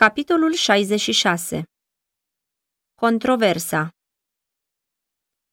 Capitolul 0.00 0.52
66 0.52 1.62
Controversa 2.94 3.88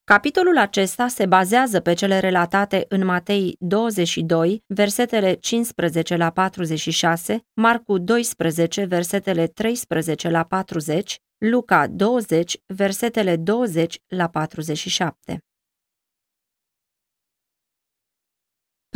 Capitolul 0.04 0.58
acesta 0.58 1.08
se 1.08 1.26
bazează 1.26 1.80
pe 1.80 1.94
cele 1.94 2.20
relatate 2.20 2.86
în 2.90 3.06
Matei 3.06 3.56
22, 3.60 4.64
versetele 4.68 5.34
15 5.34 6.16
la 6.16 6.30
46, 6.32 7.40
Marcu 7.54 7.98
12, 7.98 8.84
versetele 8.86 9.48
13 9.48 10.30
la 10.30 10.44
40, 10.44 11.18
Luca 11.38 11.88
20, 11.88 12.58
versetele 12.66 13.36
20 13.36 13.98
la 14.08 14.30
47. 14.30 15.44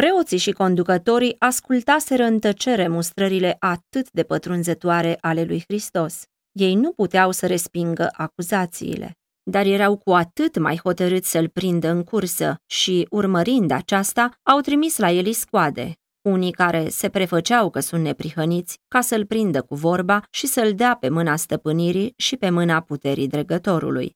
Preoții 0.02 0.38
și 0.38 0.52
conducătorii 0.52 1.36
ascultaseră 1.39 2.23
în 2.23 2.39
tăcere 2.39 2.88
mustrările 2.88 3.55
atât 3.59 4.12
de 4.12 4.23
pătrunzătoare 4.23 5.18
ale 5.21 5.44
lui 5.44 5.64
Hristos. 5.68 6.23
Ei 6.52 6.75
nu 6.75 6.91
puteau 6.91 7.31
să 7.31 7.48
respingă 7.48 8.09
acuzațiile, 8.12 9.12
dar 9.52 9.66
erau 9.66 9.98
cu 9.98 10.12
atât 10.12 10.58
mai 10.58 10.80
hotărâți 10.84 11.30
să-l 11.30 11.48
prindă 11.48 11.90
în 11.90 12.04
cursă 12.04 12.55
și, 12.66 13.08
urmărind 13.09 13.71
aceasta, 13.71 14.30
au 14.44 14.59
trimis 14.59 14.98
la 14.98 15.12
el 15.12 15.31
scoade, 15.31 15.94
unii 16.21 16.52
care 16.52 16.90
se 16.90 17.09
prefăceau 17.09 17.70
că 17.70 17.80
sunt 17.80 18.04
neprihăniți 18.04 18.80
ca 18.88 19.02
să-l 19.02 19.26
prindă 19.26 19.62
cu 19.62 19.76
vorba 19.76 20.23
și 20.30 20.48
să-l 20.48 20.73
dea 20.73 20.96
pe 20.96 21.09
mâna 21.09 21.35
stăpânirii 21.35 22.13
și 22.18 22.38
pe 22.38 22.49
mâna 22.49 22.82
puterii 22.82 23.27
dregătorului. 23.27 24.16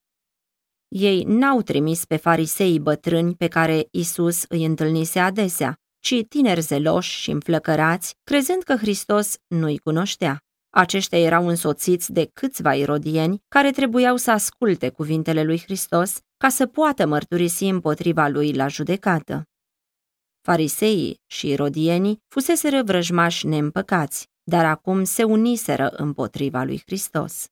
Ei 0.89 1.23
n-au 1.23 1.61
trimis 1.61 2.05
pe 2.05 2.16
farisei 2.16 2.79
bătrâni 2.79 3.35
pe 3.35 3.47
care 3.47 3.88
Isus 3.91 4.43
îi 4.47 4.66
întâlnise 4.66 5.20
adesea, 5.20 5.75
ci 5.99 6.16
tineri 6.30 6.61
zeloși 6.61 7.21
și 7.21 7.31
înflăcărați, 7.31 8.16
crezând 8.23 8.63
că 8.63 8.75
Hristos 8.75 9.35
nu-i 9.47 9.77
cunoștea. 9.77 10.39
Aceștia 10.70 11.20
erau 11.20 11.47
însoțiți 11.47 12.11
de 12.11 12.30
câțiva 12.33 12.73
irodieni 12.73 13.41
care 13.47 13.71
trebuiau 13.71 14.16
să 14.16 14.31
asculte 14.31 14.89
cuvintele 14.89 15.44
lui 15.44 15.59
Hristos 15.59 16.19
ca 16.38 16.50
să 16.50 16.66
poată 16.66 17.08
mărturisi 17.08 17.63
împotriva 17.63 18.28
lui 18.28 18.53
la 18.53 18.67
judecată. 18.67 19.44
Fariseii 20.41 21.19
și 21.28 21.50
irodienii 21.50 22.17
fuseseră 22.28 22.83
vrăjmași 22.83 23.47
neîmpăcați, 23.47 24.28
dar 24.44 24.66
acum 24.66 25.03
se 25.03 25.23
uniseră 25.23 25.88
împotriva 25.88 26.63
lui 26.63 26.81
Hristos. 26.85 27.47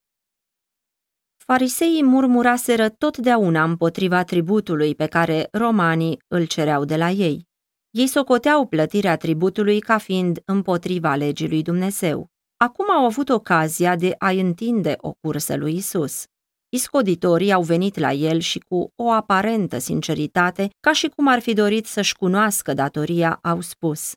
Fariseii 1.52 2.02
murmuraseră 2.02 2.88
totdeauna 2.88 3.64
împotriva 3.64 4.24
tributului 4.24 4.94
pe 4.94 5.06
care 5.06 5.48
romanii 5.52 6.22
îl 6.26 6.46
cereau 6.46 6.84
de 6.84 6.96
la 6.96 7.10
ei. 7.10 7.48
Ei 7.90 8.06
socoteau 8.06 8.66
plătirea 8.66 9.16
tributului 9.16 9.80
ca 9.80 9.98
fiind 9.98 10.40
împotriva 10.44 11.14
legii 11.14 11.48
lui 11.48 11.62
Dumnezeu. 11.62 12.26
Acum 12.56 12.90
au 12.90 13.04
avut 13.04 13.28
ocazia 13.28 13.96
de 13.96 14.14
a 14.18 14.30
întinde 14.30 14.94
o 14.96 15.12
cursă 15.12 15.56
lui 15.56 15.74
Isus. 15.74 16.24
Iscoditorii 16.68 17.52
au 17.52 17.62
venit 17.62 17.98
la 17.98 18.12
el 18.12 18.38
și 18.38 18.58
cu 18.58 18.92
o 18.96 19.10
aparentă 19.10 19.78
sinceritate, 19.78 20.68
ca 20.80 20.92
și 20.92 21.08
cum 21.08 21.28
ar 21.28 21.40
fi 21.40 21.52
dorit 21.52 21.86
să-și 21.86 22.16
cunoască 22.16 22.74
datoria, 22.74 23.38
au 23.42 23.60
spus 23.60 24.12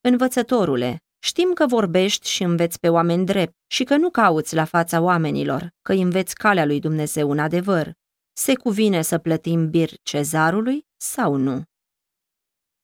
Învățătorule, 0.00 1.02
Știm 1.18 1.52
că 1.52 1.66
vorbești 1.66 2.28
și 2.28 2.42
înveți 2.42 2.80
pe 2.80 2.88
oameni 2.88 3.24
drept 3.24 3.56
și 3.66 3.84
că 3.84 3.96
nu 3.96 4.10
cauți 4.10 4.54
la 4.54 4.64
fața 4.64 5.00
oamenilor, 5.00 5.74
că 5.82 5.92
înveți 5.92 6.34
calea 6.34 6.64
lui 6.64 6.80
Dumnezeu 6.80 7.30
în 7.30 7.38
adevăr. 7.38 7.92
Se 8.32 8.54
cuvine 8.54 9.02
să 9.02 9.18
plătim 9.18 9.70
bir 9.70 9.90
cezarului 10.02 10.86
sau 10.96 11.34
nu? 11.34 11.62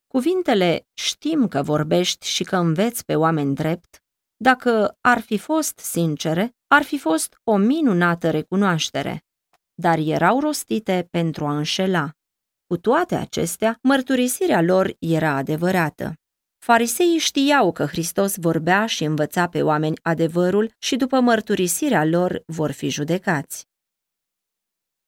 Cuvintele 0.07 0.87
știm 0.93 1.49
că 1.49 1.63
vorbești 1.63 2.27
și 2.27 2.45
că 2.45 2.57
înveți 2.57 3.05
pe 3.05 3.15
oameni 3.15 3.55
drept, 3.55 4.03
dacă 4.37 4.99
ar 5.01 5.21
fi 5.21 5.39
fost 5.39 5.79
sincere, 5.79 6.55
ar 6.67 6.83
fi 6.83 6.99
fost 6.99 7.41
o 7.45 7.57
minunată 7.57 8.31
recunoaștere, 8.31 9.25
dar 9.75 9.99
erau 9.99 10.41
rostite 10.41 11.09
pentru 11.11 11.47
a 11.47 11.57
înșela. 11.57 12.11
Cu 12.67 12.77
toate 12.77 13.15
acestea, 13.15 13.79
mărturisirea 13.83 14.63
lor 14.63 14.97
era 14.99 15.31
adevărată. 15.37 16.15
Fariseii 16.65 17.19
știau 17.19 17.73
că 17.73 17.85
Hristos 17.85 18.37
vorbea 18.37 18.87
și 18.87 19.05
învăța 19.05 19.49
pe 19.49 19.63
oameni 19.63 19.99
adevărul 20.03 20.73
și 20.79 20.97
după 20.97 21.21
mărturisirea 21.21 22.05
lor 22.05 22.43
vor 22.47 22.71
fi 22.71 22.89
judecați. 22.89 23.69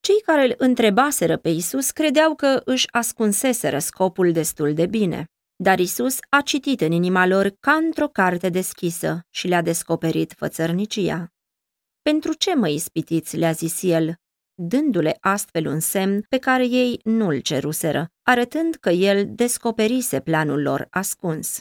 Cei 0.00 0.20
care 0.20 0.44
îl 0.44 0.54
întrebaseră 0.58 1.36
pe 1.36 1.48
Isus 1.48 1.90
credeau 1.90 2.34
că 2.34 2.62
își 2.64 2.86
ascunseseră 2.92 3.78
scopul 3.78 4.32
destul 4.32 4.74
de 4.74 4.86
bine, 4.86 5.24
dar 5.56 5.78
Isus 5.78 6.18
a 6.28 6.40
citit 6.40 6.80
în 6.80 6.92
inima 6.92 7.26
lor 7.26 7.56
ca 7.60 7.72
într-o 7.72 8.08
carte 8.08 8.48
deschisă 8.48 9.20
și 9.30 9.48
le-a 9.48 9.62
descoperit 9.62 10.32
fățărnicia. 10.36 11.32
Pentru 12.02 12.32
ce 12.32 12.54
mă 12.54 12.68
ispitiți, 12.68 13.36
le-a 13.36 13.52
zis 13.52 13.82
el, 13.82 14.14
dându-le 14.54 15.16
astfel 15.20 15.66
un 15.66 15.80
semn 15.80 16.22
pe 16.28 16.38
care 16.38 16.66
ei 16.66 17.00
nu-l 17.04 17.40
ceruseră, 17.40 18.10
arătând 18.28 18.74
că 18.74 18.90
el 18.90 19.34
descoperise 19.34 20.20
planul 20.20 20.62
lor 20.62 20.86
ascuns. 20.90 21.60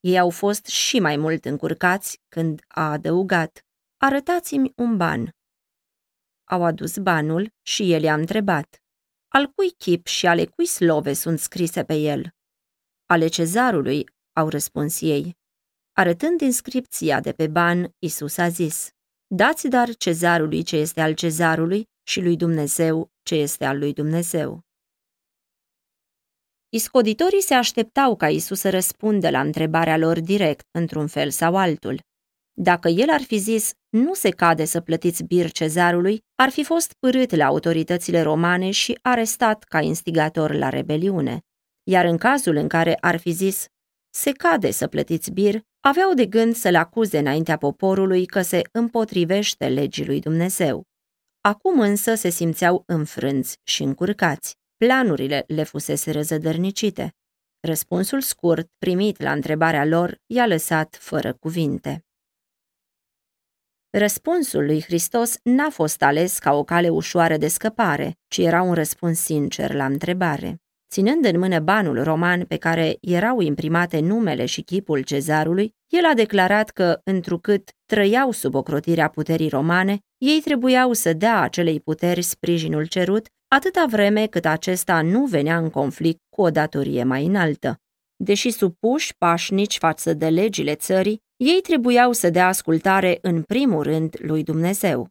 Ei 0.00 0.18
au 0.18 0.30
fost 0.30 0.66
și 0.66 1.00
mai 1.00 1.16
mult 1.16 1.44
încurcați 1.44 2.20
când 2.28 2.60
a 2.68 2.90
adăugat, 2.90 3.64
arătați-mi 3.96 4.72
un 4.76 4.96
ban. 4.96 5.30
Au 6.44 6.64
adus 6.64 6.98
banul 6.98 7.52
și 7.62 7.92
el 7.92 8.02
i-a 8.02 8.14
întrebat, 8.14 8.82
al 9.28 9.46
cui 9.46 9.70
chip 9.70 10.06
și 10.06 10.26
ale 10.26 10.44
cui 10.44 10.66
slove 10.66 11.12
sunt 11.12 11.38
scrise 11.38 11.84
pe 11.84 11.94
el? 11.94 12.30
Ale 13.06 13.26
cezarului, 13.26 14.08
au 14.32 14.48
răspuns 14.48 15.00
ei. 15.00 15.36
Arătând 15.92 16.40
inscripția 16.40 17.20
de 17.20 17.32
pe 17.32 17.46
ban, 17.46 17.94
Isus 17.98 18.36
a 18.36 18.48
zis, 18.48 18.90
Dați 19.26 19.68
dar 19.68 19.94
cezarului 19.94 20.62
ce 20.62 20.76
este 20.76 21.00
al 21.00 21.14
cezarului 21.14 21.88
și 22.02 22.20
lui 22.20 22.36
Dumnezeu 22.36 23.10
ce 23.22 23.34
este 23.34 23.64
al 23.64 23.78
lui 23.78 23.92
Dumnezeu. 23.92 24.64
Iscoditorii 26.74 27.42
se 27.42 27.54
așteptau 27.54 28.16
ca 28.16 28.28
Isus 28.28 28.58
să 28.58 28.70
răspundă 28.70 29.30
la 29.30 29.40
întrebarea 29.40 29.96
lor 29.96 30.20
direct, 30.20 30.66
într-un 30.70 31.06
fel 31.06 31.30
sau 31.30 31.56
altul. 31.56 32.00
Dacă 32.52 32.88
el 32.88 33.10
ar 33.10 33.20
fi 33.20 33.38
zis, 33.38 33.72
nu 33.88 34.14
se 34.14 34.30
cade 34.30 34.64
să 34.64 34.80
plătiți 34.80 35.24
bir 35.24 35.50
cezarului, 35.50 36.22
ar 36.34 36.50
fi 36.50 36.64
fost 36.64 36.92
părât 36.98 37.34
la 37.34 37.44
autoritățile 37.44 38.22
romane 38.22 38.70
și 38.70 38.98
arestat 39.02 39.62
ca 39.62 39.80
instigator 39.80 40.54
la 40.54 40.68
rebeliune. 40.68 41.40
Iar 41.82 42.04
în 42.04 42.16
cazul 42.16 42.56
în 42.56 42.68
care 42.68 42.96
ar 43.00 43.16
fi 43.16 43.30
zis, 43.30 43.66
se 44.10 44.32
cade 44.32 44.70
să 44.70 44.86
plătiți 44.86 45.30
bir, 45.30 45.60
aveau 45.80 46.14
de 46.14 46.26
gând 46.26 46.54
să-l 46.54 46.74
acuze 46.74 47.18
înaintea 47.18 47.56
poporului 47.56 48.26
că 48.26 48.42
se 48.42 48.62
împotrivește 48.72 49.68
legii 49.68 50.06
lui 50.06 50.20
Dumnezeu. 50.20 50.82
Acum 51.40 51.80
însă 51.80 52.14
se 52.14 52.28
simțeau 52.28 52.82
înfrânți 52.86 53.58
și 53.62 53.82
încurcați. 53.82 54.62
Planurile 54.76 55.44
le 55.46 55.62
fusese 55.62 56.10
răzădărnicite. 56.10 57.14
Răspunsul 57.60 58.20
scurt, 58.20 58.70
primit 58.78 59.20
la 59.20 59.32
întrebarea 59.32 59.84
lor, 59.84 60.20
i-a 60.26 60.46
lăsat 60.46 60.96
fără 61.00 61.32
cuvinte. 61.32 62.04
Răspunsul 63.90 64.64
lui 64.64 64.82
Hristos 64.82 65.36
n-a 65.42 65.70
fost 65.70 66.02
ales 66.02 66.38
ca 66.38 66.52
o 66.52 66.64
cale 66.64 66.88
ușoară 66.88 67.36
de 67.36 67.48
scăpare, 67.48 68.16
ci 68.28 68.38
era 68.38 68.62
un 68.62 68.74
răspuns 68.74 69.18
sincer 69.18 69.72
la 69.72 69.84
întrebare. 69.84 70.56
Ținând 70.90 71.24
în 71.24 71.38
mână 71.38 71.58
banul 71.58 72.02
roman 72.02 72.44
pe 72.44 72.56
care 72.56 72.96
erau 73.00 73.40
imprimate 73.40 74.00
numele 74.00 74.46
și 74.46 74.62
chipul 74.62 75.02
cezarului, 75.02 75.74
el 75.88 76.04
a 76.04 76.14
declarat 76.14 76.70
că, 76.70 77.00
întrucât 77.04 77.70
trăiau 77.86 78.30
sub 78.30 78.54
ocrotirea 78.54 79.08
puterii 79.08 79.48
romane, 79.48 79.98
ei 80.18 80.40
trebuiau 80.40 80.92
să 80.92 81.12
dea 81.12 81.40
acelei 81.40 81.80
puteri 81.80 82.22
sprijinul 82.22 82.86
cerut 82.86 83.26
atâta 83.48 83.86
vreme 83.88 84.26
cât 84.26 84.44
acesta 84.44 85.02
nu 85.02 85.24
venea 85.24 85.58
în 85.58 85.70
conflict 85.70 86.20
cu 86.28 86.42
o 86.42 86.50
datorie 86.50 87.04
mai 87.04 87.24
înaltă. 87.24 87.78
Deși 88.16 88.50
supuși 88.50 89.14
pașnici 89.16 89.78
față 89.78 90.14
de 90.14 90.28
legile 90.28 90.74
țării, 90.74 91.22
ei 91.36 91.60
trebuiau 91.60 92.12
să 92.12 92.30
dea 92.30 92.46
ascultare 92.46 93.18
în 93.22 93.42
primul 93.42 93.82
rând 93.82 94.16
lui 94.20 94.42
Dumnezeu. 94.42 95.08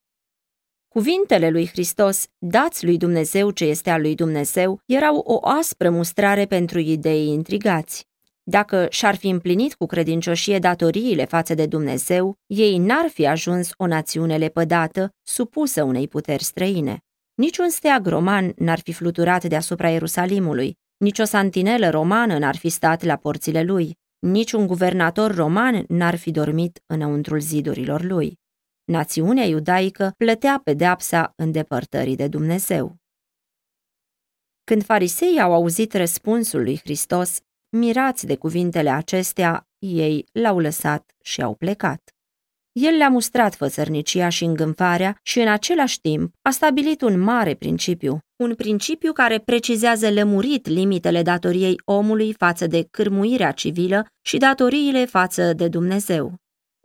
Cuvintele 0.88 1.50
lui 1.50 1.68
Hristos, 1.68 2.28
dați 2.38 2.86
lui 2.86 2.98
Dumnezeu 2.98 3.52
ce 3.52 3.66
este 3.66 3.90
al 3.90 4.02
lui 4.02 4.16
Dumnezeu, 4.16 4.80
erau 4.86 5.18
o 5.18 5.48
aspră 5.48 5.90
mustrare 5.90 6.46
pentru 6.46 6.80
idei 6.80 7.28
intrigați. 7.28 8.08
Dacă 8.44 8.88
și-ar 8.90 9.16
fi 9.16 9.30
împlinit 9.30 9.74
cu 9.74 9.86
credincioșie 9.86 10.60
datoriile 10.60 11.26
față 11.26 11.54
de 11.54 11.66
Dumnezeu, 11.66 12.38
ei 12.46 12.78
n-ar 12.78 13.10
fi 13.10 13.28
ajuns 13.28 13.70
o 13.78 13.88
națiune 13.88 14.38
lepădată, 14.38 15.14
supusă 15.24 15.84
unei 15.84 16.08
puteri 16.08 16.44
străine. 16.44 17.03
Niciun 17.36 17.70
steag 17.70 18.08
roman 18.08 18.54
n-ar 18.58 18.80
fi 18.80 18.94
fluturat 18.94 19.44
deasupra 19.44 19.90
Ierusalimului, 19.90 20.78
nici 20.98 21.20
o 21.20 21.24
santinelă 21.24 21.90
romană 21.90 22.38
n-ar 22.38 22.56
fi 22.56 22.70
stat 22.70 23.04
la 23.04 23.16
porțile 23.16 23.64
lui, 23.64 23.98
niciun 24.20 24.68
guvernator 24.68 25.36
roman 25.36 25.86
n-ar 25.88 26.16
fi 26.16 26.32
dormit 26.32 26.84
înăuntrul 26.86 27.40
zidurilor 27.40 28.04
lui. 28.04 28.40
Națiunea 28.84 29.44
iudaică 29.44 30.14
plătea 30.18 30.62
pedeapsa 30.64 31.34
îndepărtării 31.36 32.16
de 32.16 32.28
Dumnezeu. 32.28 32.96
Când 34.64 34.84
fariseii 34.84 35.40
au 35.40 35.54
auzit 35.54 35.94
răspunsul 35.94 36.64
lui 36.64 36.80
Hristos, 36.80 37.40
mirați 37.70 38.26
de 38.26 38.36
cuvintele 38.36 38.90
acestea, 38.90 39.68
ei 39.80 40.26
l-au 40.32 40.60
lăsat 40.60 41.16
și 41.22 41.42
au 41.42 41.56
plecat. 41.56 42.13
El 42.74 42.96
le-a 42.96 43.10
mustrat 43.10 43.56
fățărnicia 43.56 44.30
și 44.30 44.44
îngânfarea 44.44 45.20
și 45.24 45.40
în 45.40 45.48
același 45.48 46.00
timp 46.00 46.34
a 46.42 46.50
stabilit 46.50 47.02
un 47.02 47.20
mare 47.20 47.54
principiu, 47.54 48.20
un 48.36 48.56
principiu 48.56 49.12
care 49.12 49.40
precizează 49.40 50.12
lămurit 50.12 50.68
limitele 50.68 51.22
datoriei 51.22 51.82
omului 51.86 52.34
față 52.34 52.68
de 52.68 52.88
cârmuirea 52.92 53.52
civilă 53.52 54.06
și 54.22 54.38
datoriile 54.38 55.06
față 55.06 55.54
de 55.54 55.68
Dumnezeu. 55.68 56.36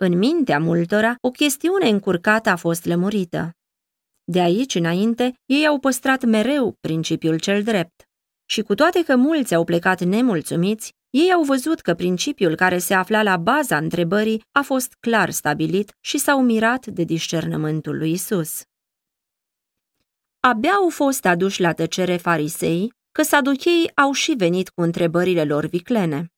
În 0.00 0.19
mintea 0.19 0.58
multora, 0.58 1.14
o 1.20 1.31
chestiune 1.31 1.88
încurcată 1.88 2.50
a 2.50 2.56
fost 2.56 2.85
lămurită. 2.85 3.50
De 4.25 4.40
aici 4.40 4.75
înainte, 4.75 5.35
ei 5.44 5.67
au 5.67 5.79
păstrat 5.79 6.25
mereu 6.25 6.75
principiul 6.81 7.38
cel 7.38 7.62
drept. 7.62 8.02
Și 8.50 8.62
cu 8.62 8.75
toate 8.75 9.05
că 9.05 9.17
mulți 9.17 9.55
au 9.55 9.64
plecat 9.64 10.00
nemulțumiți, 10.00 10.93
ei 11.10 11.32
au 11.32 11.43
văzut 11.43 11.81
că 11.81 11.94
principiul 11.94 12.55
care 12.55 12.78
se 12.78 12.94
afla 12.94 13.22
la 13.22 13.37
baza 13.37 13.76
întrebării 13.76 14.44
a 14.52 14.60
fost 14.60 14.94
clar 15.00 15.31
stabilit 15.31 15.96
și 16.00 16.19
s-au 16.19 16.43
mirat 16.43 16.87
de 16.87 17.02
discernământul 17.02 17.96
lui 17.96 18.12
Isus. 18.12 18.62
Abia 20.40 20.72
au 20.72 20.88
fost 20.88 21.25
aduși 21.25 21.60
la 21.60 21.72
tăcere 21.72 22.16
farisei 22.16 22.93
că 23.12 23.22
saducheii 23.22 23.96
au 23.96 24.12
și 24.12 24.34
venit 24.37 24.69
cu 24.69 24.81
întrebările 24.81 25.44
lor 25.44 25.66
viclene. 25.66 26.32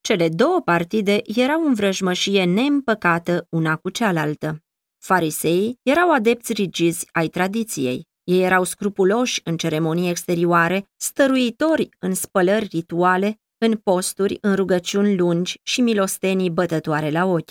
Cele 0.00 0.28
două 0.28 0.60
partide 0.60 1.20
erau 1.24 1.66
în 1.66 1.74
vrăjmășie 1.74 2.44
neîmpăcată 2.44 3.46
una 3.50 3.76
cu 3.76 3.90
cealaltă. 3.90 4.62
Fariseii 4.98 5.78
erau 5.82 6.12
adepți 6.12 6.52
rigizi 6.52 7.08
ai 7.12 7.28
tradiției. 7.28 8.06
Ei 8.24 8.42
erau 8.42 8.64
scrupuloși 8.64 9.40
în 9.44 9.56
ceremonii 9.56 10.10
exterioare, 10.10 10.86
stăruitori 10.96 11.88
în 11.98 12.14
spălări 12.14 12.66
rituale, 12.70 13.38
în 13.64 13.76
posturi, 13.76 14.38
în 14.40 14.54
rugăciuni 14.54 15.16
lungi 15.16 15.60
și 15.62 15.80
milostenii 15.80 16.50
bătătoare 16.50 17.10
la 17.10 17.24
ochi. 17.24 17.50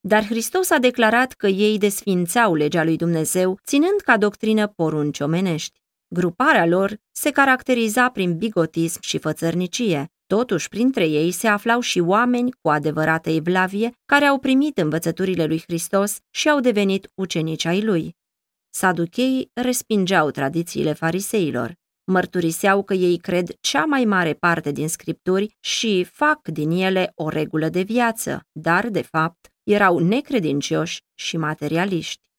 Dar 0.00 0.24
Hristos 0.24 0.70
a 0.70 0.78
declarat 0.78 1.32
că 1.32 1.46
ei 1.46 1.78
desfințau 1.78 2.54
legea 2.54 2.84
lui 2.84 2.96
Dumnezeu, 2.96 3.58
ținând 3.64 4.00
ca 4.04 4.16
doctrină 4.16 4.66
porunci 4.66 5.20
omenești. 5.20 5.80
Gruparea 6.08 6.66
lor 6.66 6.96
se 7.10 7.30
caracteriza 7.30 8.08
prin 8.08 8.36
bigotism 8.36 8.98
și 9.00 9.18
fățărnicie. 9.18 10.12
Totuși, 10.26 10.68
printre 10.68 11.06
ei 11.06 11.30
se 11.30 11.48
aflau 11.48 11.80
și 11.80 11.98
oameni 11.98 12.52
cu 12.60 12.68
adevărată 12.68 13.30
evlavie 13.30 13.90
care 14.04 14.24
au 14.24 14.38
primit 14.38 14.78
învățăturile 14.78 15.44
lui 15.44 15.62
Hristos 15.66 16.18
și 16.30 16.48
au 16.48 16.60
devenit 16.60 17.10
ucenici 17.14 17.64
ai 17.64 17.82
lui. 17.82 18.16
Saducheii 18.70 19.50
respingeau 19.54 20.30
tradițiile 20.30 20.92
fariseilor 20.92 21.80
mărturiseau 22.04 22.82
că 22.82 22.94
ei 22.94 23.18
cred 23.18 23.48
cea 23.60 23.84
mai 23.84 24.04
mare 24.04 24.34
parte 24.34 24.70
din 24.70 24.88
scripturi 24.88 25.56
și 25.60 26.04
fac 26.04 26.48
din 26.48 26.70
ele 26.70 27.12
o 27.14 27.28
regulă 27.28 27.68
de 27.68 27.82
viață, 27.82 28.46
dar, 28.52 28.88
de 28.88 29.02
fapt, 29.02 29.48
erau 29.62 29.98
necredincioși 29.98 31.00
și 31.14 31.36
materialiști. 31.36 32.30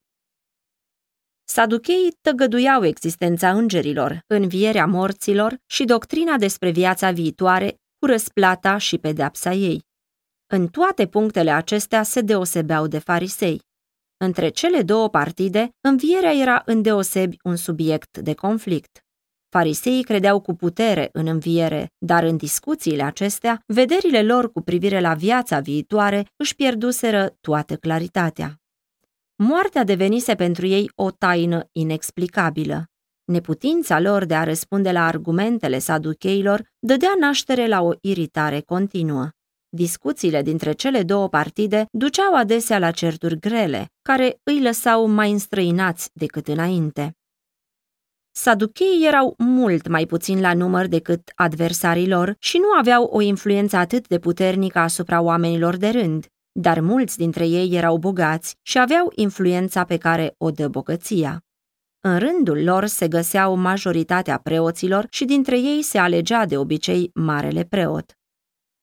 Saducheii 1.43 2.17
tăgăduiau 2.21 2.85
existența 2.85 3.51
îngerilor, 3.51 4.23
învierea 4.27 4.85
morților 4.85 5.57
și 5.65 5.83
doctrina 5.83 6.37
despre 6.37 6.69
viața 6.69 7.11
viitoare 7.11 7.81
cu 7.99 8.05
răsplata 8.05 8.77
și 8.77 8.97
pedepsa 8.97 9.51
ei. 9.51 9.83
În 10.47 10.67
toate 10.67 11.07
punctele 11.07 11.51
acestea 11.51 12.03
se 12.03 12.21
deosebeau 12.21 12.87
de 12.87 12.99
farisei. 12.99 13.61
Între 14.17 14.49
cele 14.49 14.81
două 14.81 15.09
partide, 15.09 15.69
învierea 15.81 16.33
era 16.33 16.61
îndeosebi 16.65 17.37
un 17.43 17.55
subiect 17.55 18.17
de 18.17 18.33
conflict. 18.33 19.02
Fariseii 19.53 20.03
credeau 20.03 20.39
cu 20.39 20.53
putere 20.53 21.09
în 21.11 21.27
înviere, 21.27 21.91
dar 21.97 22.23
în 22.23 22.37
discuțiile 22.37 23.03
acestea, 23.03 23.63
vederile 23.67 24.23
lor 24.23 24.51
cu 24.51 24.61
privire 24.61 24.99
la 24.99 25.13
viața 25.13 25.59
viitoare 25.59 26.25
își 26.35 26.55
pierduseră 26.55 27.37
toată 27.41 27.75
claritatea. 27.75 28.61
Moartea 29.35 29.83
devenise 29.83 30.35
pentru 30.35 30.65
ei 30.65 30.91
o 30.95 31.11
taină 31.11 31.69
inexplicabilă. 31.71 32.83
Neputința 33.23 33.99
lor 33.99 34.25
de 34.25 34.35
a 34.35 34.43
răspunde 34.43 34.91
la 34.91 35.05
argumentele 35.05 35.79
saducheilor 35.79 36.71
dădea 36.79 37.13
naștere 37.19 37.67
la 37.67 37.81
o 37.81 37.91
iritare 38.01 38.61
continuă. 38.61 39.29
Discuțiile 39.69 40.41
dintre 40.41 40.71
cele 40.71 41.03
două 41.03 41.29
partide 41.29 41.85
duceau 41.91 42.35
adesea 42.35 42.79
la 42.79 42.91
certuri 42.91 43.39
grele, 43.39 43.91
care 44.01 44.39
îi 44.43 44.61
lăsau 44.61 45.07
mai 45.07 45.31
înstrăinați 45.31 46.09
decât 46.13 46.47
înainte. 46.47 47.15
Saducheii 48.35 49.05
erau 49.07 49.33
mult 49.37 49.87
mai 49.87 50.05
puțin 50.05 50.41
la 50.41 50.53
număr 50.53 50.87
decât 50.87 51.31
adversarii 51.35 52.07
lor 52.07 52.35
și 52.39 52.57
nu 52.57 52.71
aveau 52.79 53.03
o 53.03 53.21
influență 53.21 53.75
atât 53.75 54.07
de 54.07 54.19
puternică 54.19 54.79
asupra 54.79 55.21
oamenilor 55.21 55.75
de 55.75 55.89
rând, 55.89 56.25
dar 56.51 56.79
mulți 56.79 57.17
dintre 57.17 57.47
ei 57.47 57.75
erau 57.75 57.97
bogați 57.97 58.55
și 58.61 58.79
aveau 58.79 59.11
influența 59.15 59.83
pe 59.83 59.97
care 59.97 60.35
o 60.37 60.51
dă 60.51 60.67
bogăția. 60.67 61.43
În 61.99 62.19
rândul 62.19 62.63
lor 62.63 62.85
se 62.85 63.07
găseau 63.07 63.55
majoritatea 63.55 64.37
preoților 64.37 65.07
și 65.09 65.25
dintre 65.25 65.59
ei 65.59 65.81
se 65.81 65.97
alegea 65.97 66.45
de 66.45 66.57
obicei 66.57 67.11
marele 67.13 67.63
preot. 67.63 68.17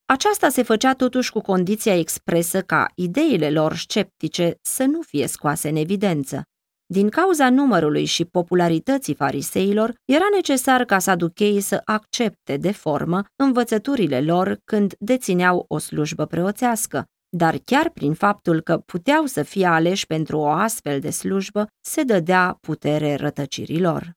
Aceasta 0.07 0.49
se 0.49 0.63
făcea 0.63 0.95
totuși 0.95 1.33
cu 1.33 1.41
condiția 1.41 1.99
expresă 1.99 2.63
ca 2.63 2.87
ideile 2.95 3.51
lor 3.51 3.77
sceptice 3.77 4.59
să 4.63 4.85
nu 4.85 5.01
fie 5.01 5.27
scoase 5.27 5.69
în 5.69 5.77
evidență. 5.77 6.43
Din 6.93 7.09
cauza 7.09 7.51
numărului 7.51 8.05
și 8.05 8.25
popularității 8.25 9.15
fariseilor, 9.15 9.95
era 10.05 10.25
necesar 10.35 10.85
ca 10.85 10.99
saducheii 10.99 11.61
să 11.61 11.81
accepte 11.85 12.57
de 12.57 12.73
formă 12.73 13.25
învățăturile 13.37 14.21
lor 14.21 14.59
când 14.65 14.95
dețineau 14.99 15.65
o 15.69 15.79
slujbă 15.79 16.27
preoțească, 16.27 17.05
dar 17.37 17.57
chiar 17.65 17.91
prin 17.91 18.15
faptul 18.15 18.61
că 18.61 18.79
puteau 18.79 19.27
să 19.27 19.43
fie 19.43 19.67
aleși 19.67 20.07
pentru 20.07 20.39
o 20.39 20.47
astfel 20.47 21.01
de 21.01 21.11
slujbă, 21.11 21.67
se 21.81 22.03
dădea 22.03 22.59
putere 22.61 23.15
rătăcirilor. 23.15 24.13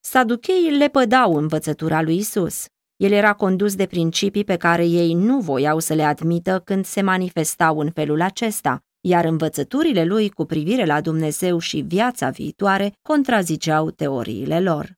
Saducheii 0.00 0.70
le 0.70 0.88
pădau 0.88 1.34
învățătura 1.34 2.02
lui 2.02 2.16
Isus. 2.16 2.64
El 2.96 3.12
era 3.12 3.34
condus 3.34 3.74
de 3.74 3.86
principii 3.86 4.44
pe 4.44 4.56
care 4.56 4.86
ei 4.86 5.14
nu 5.14 5.40
voiau 5.40 5.78
să 5.78 5.94
le 5.94 6.02
admită 6.02 6.60
când 6.64 6.84
se 6.84 7.02
manifestau 7.02 7.78
în 7.78 7.90
felul 7.90 8.20
acesta, 8.20 8.85
iar 9.06 9.24
învățăturile 9.24 10.04
lui 10.04 10.28
cu 10.28 10.44
privire 10.44 10.84
la 10.84 11.00
Dumnezeu 11.00 11.58
și 11.58 11.80
viața 11.80 12.30
viitoare 12.30 12.92
contraziceau 13.02 13.90
teoriile 13.90 14.60
lor. 14.60 14.94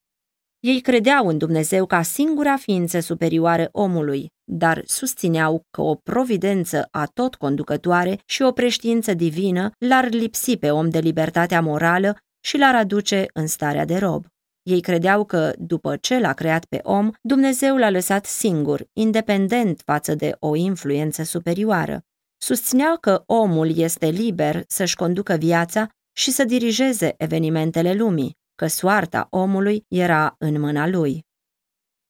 Ei 0.60 0.81
credeau 0.81 1.26
în 1.26 1.38
Dumnezeu 1.38 1.87
ca 1.87 2.02
singura 2.02 2.56
ființă 2.56 3.00
superioară 3.00 3.69
omului, 3.72 4.26
dar 4.44 4.82
susțineau 4.87 5.62
că 5.70 5.81
o 5.81 5.94
providență 5.94 6.88
a 6.90 7.06
tot 7.06 7.34
conducătoare 7.34 8.19
și 8.25 8.43
o 8.43 8.52
preștiință 8.52 9.14
divină 9.14 9.70
l-ar 9.78 10.08
lipsi 10.08 10.56
pe 10.56 10.70
om 10.70 10.88
de 10.88 10.99
libertatea 10.99 11.61
morală 11.61 12.16
și 12.44 12.59
l-ar 12.59 12.75
aduce 12.75 13.26
în 13.33 13.47
starea 13.47 13.85
de 13.85 13.97
rob. 13.97 14.26
Ei 14.62 14.80
credeau 14.80 15.25
că, 15.25 15.52
după 15.59 15.97
ce 15.97 16.18
l-a 16.18 16.33
creat 16.33 16.64
pe 16.64 16.80
om, 16.83 17.11
Dumnezeu 17.23 17.76
l-a 17.76 17.90
lăsat 17.90 18.25
singur, 18.25 18.87
independent 18.92 19.83
față 19.85 20.14
de 20.14 20.37
o 20.38 20.56
influență 20.56 21.23
superioară. 21.23 22.02
Susținea 22.38 22.97
că 22.97 23.23
omul 23.26 23.76
este 23.76 24.07
liber 24.07 24.62
să-și 24.66 24.97
conducă 24.97 25.35
viața 25.35 25.88
și 26.12 26.30
să 26.30 26.45
dirigeze 26.45 27.14
evenimentele 27.16 27.95
lumii, 27.95 28.37
că 28.54 28.66
soarta 28.66 29.26
omului 29.30 29.85
era 29.88 30.35
în 30.38 30.61
mâna 30.61 30.88
lui. 30.88 31.26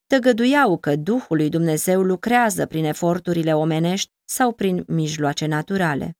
Tăgăduiau 0.07 0.77
că 0.77 0.95
Duhul 0.95 1.37
lui 1.37 1.49
Dumnezeu 1.49 2.01
lucrează 2.01 2.65
prin 2.65 2.85
eforturile 2.85 3.55
omenești 3.55 4.11
sau 4.25 4.53
prin 4.53 4.83
mijloace 4.87 5.45
naturale. 5.45 6.17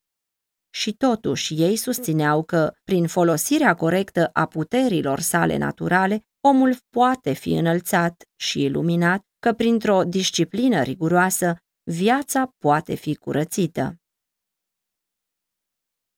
Și 0.69 0.93
totuși 0.93 1.53
ei 1.53 1.75
susțineau 1.75 2.43
că, 2.43 2.73
prin 2.83 3.07
folosirea 3.07 3.73
corectă 3.73 4.29
a 4.33 4.45
puterilor 4.45 5.19
sale 5.19 5.57
naturale, 5.57 6.25
omul 6.41 6.77
poate 6.89 7.33
fi 7.33 7.53
înălțat 7.53 8.23
și 8.35 8.63
iluminat, 8.63 9.21
că 9.39 9.53
printr-o 9.53 10.03
disciplină 10.03 10.81
riguroasă, 10.81 11.55
viața 11.83 12.55
poate 12.57 12.95
fi 12.95 13.15
curățită. 13.15 13.98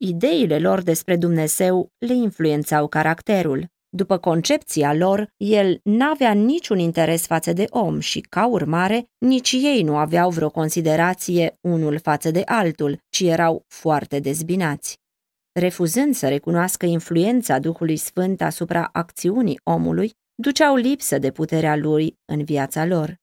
Ideile 0.03 0.59
lor 0.59 0.81
despre 0.81 1.15
Dumnezeu 1.15 1.89
le 1.97 2.13
influențau 2.13 2.87
caracterul. 2.87 3.65
După 3.89 4.17
concepția 4.17 4.93
lor, 4.93 5.27
el 5.37 5.79
n-avea 5.83 6.33
niciun 6.33 6.79
interes 6.79 7.25
față 7.25 7.53
de 7.53 7.65
om 7.69 7.99
și, 7.99 8.19
ca 8.19 8.47
urmare, 8.47 9.05
nici 9.17 9.51
ei 9.51 9.81
nu 9.83 9.97
aveau 9.97 10.29
vreo 10.29 10.49
considerație 10.49 11.57
unul 11.61 11.99
față 11.99 12.31
de 12.31 12.41
altul, 12.45 12.97
ci 13.09 13.19
erau 13.19 13.63
foarte 13.67 14.19
dezbinați. 14.19 14.97
Refuzând 15.59 16.15
să 16.15 16.27
recunoască 16.27 16.85
influența 16.85 17.59
Duhului 17.59 17.97
Sfânt 17.97 18.41
asupra 18.41 18.89
acțiunii 18.91 19.59
omului, 19.63 20.11
duceau 20.35 20.75
lipsă 20.75 21.17
de 21.17 21.31
puterea 21.31 21.75
lui 21.75 22.15
în 22.25 22.43
viața 22.43 22.85
lor. 22.85 23.20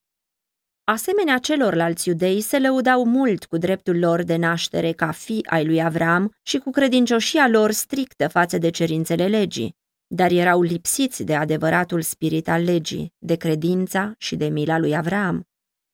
Asemenea 0.90 1.38
celorlalți 1.38 2.08
iudei 2.08 2.40
se 2.40 2.58
lăudau 2.58 3.04
mult 3.04 3.44
cu 3.44 3.56
dreptul 3.56 3.98
lor 3.98 4.22
de 4.22 4.36
naștere 4.36 4.92
ca 4.92 5.10
fi 5.10 5.44
ai 5.48 5.66
lui 5.66 5.82
Avram 5.82 6.34
și 6.42 6.58
cu 6.58 6.70
credincioșia 6.70 7.48
lor 7.48 7.70
strictă 7.70 8.28
față 8.28 8.58
de 8.58 8.70
cerințele 8.70 9.26
legii, 9.26 9.76
dar 10.06 10.30
erau 10.30 10.62
lipsiți 10.62 11.22
de 11.22 11.34
adevăratul 11.34 12.02
spirit 12.02 12.48
al 12.48 12.62
legii, 12.62 13.12
de 13.18 13.34
credința 13.34 14.14
și 14.18 14.36
de 14.36 14.46
mila 14.46 14.78
lui 14.78 14.96
Avram. 14.96 15.46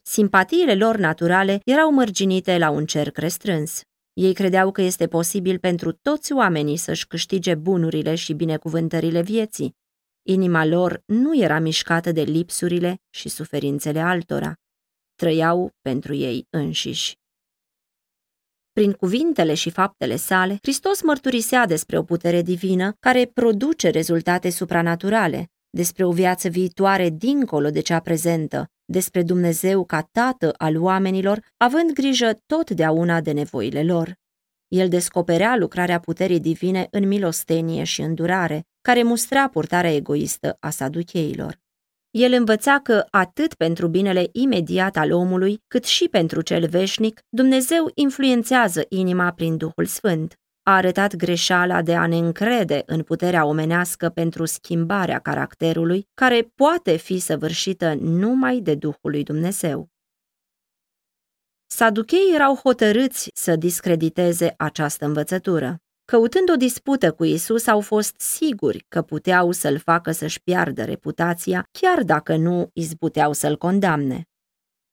Simpatiile 0.03 0.75
lor 0.75 0.97
naturale 0.97 1.61
erau 1.65 1.93
mărginite 1.93 2.59
la 2.59 2.71
un 2.71 2.87
cerc 2.87 3.17
restrâns. 3.17 3.83
Ei 4.13 4.33
credeau 4.33 4.71
că 4.71 4.83
este 4.83 5.07
posibil 5.07 5.59
pentru 5.59 5.93
toți 5.93 6.33
oamenii 6.33 6.77
să-și 6.77 7.07
câștige 7.07 7.55
bunurile 7.55 8.15
și 8.15 8.33
binecuvântările 8.33 9.23
vieții. 9.23 9.77
Inima 10.23 10.65
lor 10.65 11.03
nu 11.07 11.37
era 11.37 11.59
mișcată 11.59 12.13
de 12.13 12.23
lipsurile 12.23 13.01
și 13.11 13.29
suferințele 13.29 14.01
altora. 14.01 14.59
Trăiau 15.15 15.71
pentru 15.81 16.15
ei 16.15 16.47
înșiși. 16.51 17.15
Prin 18.73 18.93
cuvintele 18.93 19.55
și 19.55 19.71
faptele 19.71 20.17
sale, 20.17 20.59
Hristos 20.63 21.03
mărturisea 21.03 21.67
despre 21.67 21.99
o 21.99 22.03
putere 22.03 22.43
divină 22.43 22.93
care 23.01 23.31
produce 23.35 23.89
rezultate 23.89 24.51
supranaturale, 24.51 25.49
despre 25.71 26.05
o 26.05 26.13
viață 26.13 26.49
viitoare 26.49 27.09
dincolo 27.09 27.71
de 27.71 27.81
cea 27.81 28.01
prezentă, 28.01 28.67
despre 28.85 29.23
Dumnezeu 29.23 29.85
ca 29.85 30.09
tată 30.13 30.55
al 30.57 30.77
oamenilor, 30.77 31.41
având 31.57 31.93
grijă 31.93 32.39
totdeauna 32.47 33.21
de 33.21 33.33
nevoile 33.33 33.83
lor. 33.83 34.15
El 34.69 34.89
descoperea 34.89 35.57
lucrarea 35.57 36.01
puterii 36.01 36.41
divine 36.41 36.87
în 36.91 37.09
milostenie 37.09 37.85
și 37.85 38.01
îndurare, 38.01 38.65
care 38.81 39.03
mustra 39.03 39.49
purtarea 39.49 39.95
egoistă 39.95 40.57
a 40.61 40.71
saducheilor. 40.71 41.64
El 42.17 42.33
învăța 42.33 42.81
că 42.81 43.05
atât 43.11 43.55
pentru 43.55 43.89
binele 43.89 44.29
imediat 44.33 44.97
al 44.97 45.13
omului, 45.13 45.63
cât 45.67 45.85
și 45.85 46.09
pentru 46.09 46.41
cel 46.41 46.69
veșnic, 46.69 47.21
Dumnezeu 47.29 47.91
influențează 47.95 48.85
inima 48.89 49.33
prin 49.33 49.57
Duhul 49.57 49.85
Sfânt. 49.87 50.35
A 50.63 50.75
arătat 50.75 51.17
greșeala 51.17 51.83
de 51.83 51.95
a 51.95 52.07
ne 52.07 52.17
încrede 52.17 52.83
în 52.87 53.03
puterea 53.03 53.45
omenească 53.45 54.09
pentru 54.09 54.45
schimbarea 54.45 55.19
caracterului, 55.19 56.09
care 56.15 56.53
poate 56.55 56.97
fi 56.97 57.19
săvârșită 57.19 57.95
numai 57.95 58.61
de 58.61 58.75
Duhul 58.75 59.11
lui 59.11 59.23
Dumnezeu. 59.23 59.89
Saducheii 61.67 62.35
erau 62.35 62.55
hotărâți 62.55 63.31
să 63.35 63.57
discrediteze 63.57 64.55
această 64.57 65.05
învățătură. 65.05 65.84
Căutând 66.05 66.51
o 66.51 66.57
dispută 66.57 67.13
cu 67.13 67.25
Isus, 67.25 67.67
au 67.67 67.81
fost 67.81 68.21
siguri 68.21 68.85
că 68.89 69.03
puteau 69.03 69.51
să-l 69.51 69.79
facă 69.79 70.13
să-și 70.13 70.43
piardă 70.43 70.85
reputația, 70.85 71.69
chiar 71.71 72.03
dacă 72.03 72.37
nu 72.37 72.71
izbuteau 72.73 73.33
să-l 73.33 73.57
condamne. 73.57 74.29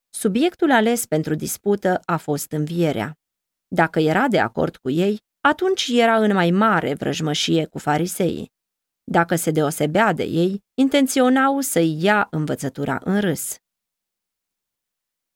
Subiectul 0.09 0.71
ales 0.71 1.05
pentru 1.05 1.35
dispută 1.35 2.01
a 2.05 2.17
fost 2.17 2.51
învierea. 2.51 3.19
Dacă 3.67 3.99
era 3.99 4.27
de 4.27 4.39
acord 4.39 4.77
cu 4.77 4.89
ei, 4.89 5.19
atunci 5.41 5.87
era 5.93 6.15
în 6.15 6.33
mai 6.33 6.51
mare 6.51 6.93
vrăjmășie 6.93 7.65
cu 7.65 7.77
fariseii. 7.77 8.51
Dacă 9.03 9.35
se 9.35 9.51
deosebea 9.51 10.13
de 10.13 10.23
ei, 10.23 10.63
intenționau 10.73 11.59
să-i 11.59 12.03
ia 12.03 12.27
învățătura 12.29 12.99
în 13.03 13.19
râs. 13.19 13.55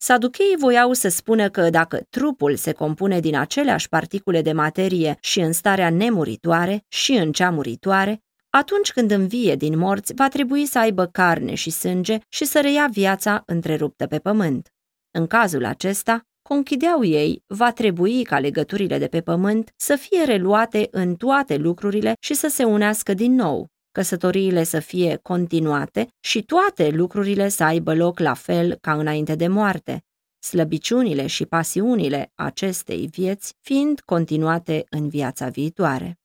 Saducheii 0.07 0.55
voiau 0.59 0.93
să 0.93 1.07
spună 1.07 1.49
că 1.49 1.69
dacă 1.69 2.01
trupul 2.09 2.55
se 2.55 2.71
compune 2.71 3.19
din 3.19 3.35
aceleași 3.35 3.89
particule 3.89 4.41
de 4.41 4.51
materie 4.51 5.17
și 5.19 5.39
în 5.39 5.51
starea 5.51 5.89
nemuritoare 5.89 6.83
și 6.87 7.11
în 7.11 7.31
cea 7.31 7.49
muritoare, 7.49 8.23
atunci 8.49 8.91
când 8.91 9.11
învie 9.11 9.55
din 9.55 9.77
morți, 9.77 10.13
va 10.13 10.27
trebui 10.27 10.65
să 10.65 10.79
aibă 10.79 11.05
carne 11.05 11.53
și 11.53 11.69
sânge 11.69 12.17
și 12.29 12.45
să 12.45 12.61
reia 12.61 12.87
viața 12.91 13.43
întreruptă 13.45 14.05
pe 14.05 14.19
pământ. 14.19 14.73
În 15.11 15.27
cazul 15.27 15.65
acesta, 15.65 16.21
conchideau 16.41 17.03
ei, 17.03 17.43
va 17.47 17.71
trebui 17.71 18.23
ca 18.23 18.39
legăturile 18.39 18.97
de 18.97 19.07
pe 19.07 19.21
pământ 19.21 19.71
să 19.75 19.95
fie 19.95 20.23
reluate 20.23 20.87
în 20.91 21.15
toate 21.15 21.55
lucrurile 21.57 22.13
și 22.19 22.33
să 22.33 22.47
se 22.47 22.63
unească 22.63 23.13
din 23.13 23.35
nou, 23.35 23.67
căsătoriile 23.95 24.63
să 24.63 24.79
fie 24.79 25.15
continuate 25.15 26.07
și 26.19 26.43
toate 26.43 26.89
lucrurile 26.89 27.49
să 27.49 27.63
aibă 27.63 27.93
loc 27.93 28.19
la 28.19 28.33
fel 28.33 28.77
ca 28.81 28.93
înainte 28.93 29.35
de 29.35 29.47
moarte, 29.47 30.03
slăbiciunile 30.39 31.27
și 31.27 31.45
pasiunile 31.45 32.31
acestei 32.35 33.07
vieți 33.07 33.53
fiind 33.59 34.01
continuate 34.01 34.85
în 34.89 35.09
viața 35.09 35.47
viitoare. 35.47 36.19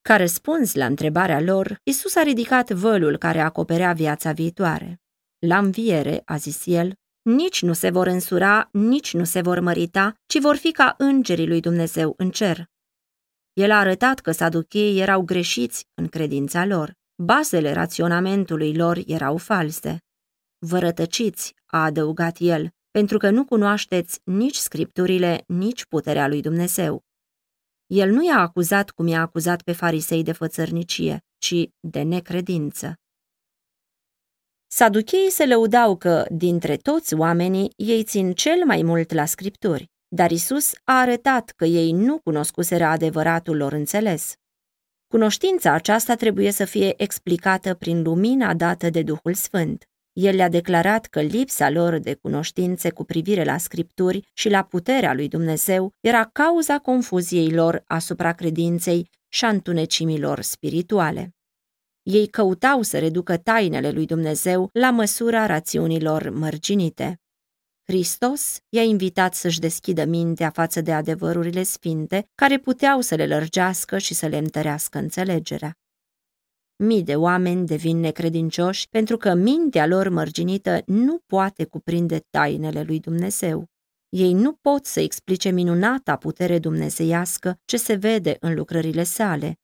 Ca 0.00 0.16
răspuns 0.16 0.74
la 0.74 0.84
întrebarea 0.84 1.40
lor, 1.40 1.80
Isus 1.82 2.14
a 2.14 2.22
ridicat 2.22 2.70
vălul 2.70 3.16
care 3.16 3.40
acoperea 3.40 3.92
viața 3.92 4.32
viitoare. 4.32 5.00
La 5.38 5.58
înviere, 5.58 6.22
a 6.24 6.36
zis 6.36 6.66
el, 6.66 6.92
nici 7.22 7.62
nu 7.62 7.72
se 7.72 7.90
vor 7.90 8.06
însura, 8.06 8.68
nici 8.72 9.14
nu 9.14 9.24
se 9.24 9.40
vor 9.40 9.60
mărita, 9.60 10.14
ci 10.26 10.40
vor 10.40 10.56
fi 10.56 10.70
ca 10.70 10.94
îngerii 10.98 11.48
lui 11.48 11.60
Dumnezeu 11.60 12.14
în 12.16 12.30
cer. 12.30 12.68
El 13.58 13.70
a 13.70 13.78
arătat 13.78 14.20
că 14.20 14.32
saducheii 14.32 15.00
erau 15.00 15.22
greșiți 15.22 15.86
în 15.94 16.08
credința 16.08 16.64
lor. 16.64 16.94
Bazele 17.22 17.72
raționamentului 17.72 18.76
lor 18.76 18.98
erau 19.06 19.36
false. 19.36 19.98
Vă 20.58 20.78
rătăciți, 20.78 21.54
a 21.66 21.84
adăugat 21.84 22.36
el, 22.40 22.70
pentru 22.90 23.18
că 23.18 23.30
nu 23.30 23.44
cunoașteți 23.44 24.20
nici 24.24 24.54
scripturile, 24.54 25.44
nici 25.46 25.84
puterea 25.84 26.28
lui 26.28 26.40
Dumnezeu. 26.40 27.04
El 27.86 28.10
nu 28.10 28.24
i-a 28.26 28.38
acuzat 28.38 28.90
cum 28.90 29.06
i-a 29.06 29.20
acuzat 29.20 29.62
pe 29.62 29.72
farisei 29.72 30.22
de 30.22 30.32
fățărnicie, 30.32 31.24
ci 31.38 31.54
de 31.80 32.02
necredință. 32.02 32.94
Saducheii 34.66 35.30
se 35.30 35.46
lăudau 35.46 35.96
că, 35.96 36.26
dintre 36.30 36.76
toți 36.76 37.14
oamenii, 37.14 37.72
ei 37.76 38.04
țin 38.04 38.32
cel 38.32 38.64
mai 38.64 38.82
mult 38.82 39.12
la 39.12 39.24
scripturi. 39.24 39.90
Dar 40.08 40.30
Isus 40.30 40.72
a 40.84 41.00
arătat 41.00 41.50
că 41.56 41.64
ei 41.64 41.92
nu 41.92 42.18
cunoscuseră 42.18 42.84
adevăratul 42.84 43.56
lor 43.56 43.72
înțeles. 43.72 44.34
Cunoștința 45.06 45.72
aceasta 45.72 46.14
trebuie 46.14 46.50
să 46.50 46.64
fie 46.64 47.02
explicată 47.02 47.74
prin 47.74 48.02
lumina 48.02 48.54
dată 48.54 48.90
de 48.90 49.02
Duhul 49.02 49.34
Sfânt. 49.34 49.88
El 50.12 50.36
le-a 50.36 50.48
declarat 50.48 51.06
că 51.06 51.20
lipsa 51.20 51.70
lor 51.70 51.98
de 51.98 52.14
cunoștințe 52.14 52.90
cu 52.90 53.04
privire 53.04 53.44
la 53.44 53.58
scripturi 53.58 54.30
și 54.32 54.48
la 54.48 54.62
puterea 54.62 55.14
lui 55.14 55.28
Dumnezeu 55.28 55.92
era 56.00 56.24
cauza 56.24 56.78
confuziei 56.78 57.52
lor 57.52 57.82
asupra 57.86 58.32
credinței 58.32 59.10
și 59.28 59.44
a 59.44 59.48
întunecimilor 59.48 60.40
spirituale. 60.40 61.34
Ei 62.02 62.26
căutau 62.26 62.82
să 62.82 62.98
reducă 62.98 63.36
tainele 63.36 63.90
lui 63.90 64.06
Dumnezeu 64.06 64.70
la 64.72 64.90
măsura 64.90 65.46
rațiunilor 65.46 66.30
mărginite. 66.30 67.20
Hristos 67.92 68.58
i-a 68.68 68.82
invitat 68.82 69.34
să-și 69.34 69.60
deschidă 69.60 70.04
mintea 70.04 70.50
față 70.50 70.80
de 70.80 70.92
adevărurile 70.92 71.62
sfinte 71.62 72.30
care 72.34 72.58
puteau 72.58 73.00
să 73.00 73.14
le 73.14 73.26
lărgească 73.26 73.98
și 73.98 74.14
să 74.14 74.26
le 74.26 74.36
întărească 74.36 74.98
înțelegerea. 74.98 75.78
Mii 76.76 77.02
de 77.02 77.16
oameni 77.16 77.66
devin 77.66 77.98
necredincioși 77.98 78.88
pentru 78.88 79.16
că 79.16 79.34
mintea 79.34 79.86
lor 79.86 80.08
mărginită 80.08 80.82
nu 80.86 81.18
poate 81.26 81.64
cuprinde 81.64 82.18
tainele 82.30 82.82
lui 82.82 83.00
Dumnezeu. 83.00 83.66
Ei 84.08 84.32
nu 84.32 84.52
pot 84.52 84.86
să 84.86 85.00
explice 85.00 85.50
minunata 85.50 86.16
putere 86.16 86.58
dumnezeiască 86.58 87.60
ce 87.64 87.76
se 87.76 87.94
vede 87.94 88.36
în 88.40 88.54
lucrările 88.54 89.02
sale, 89.02 89.58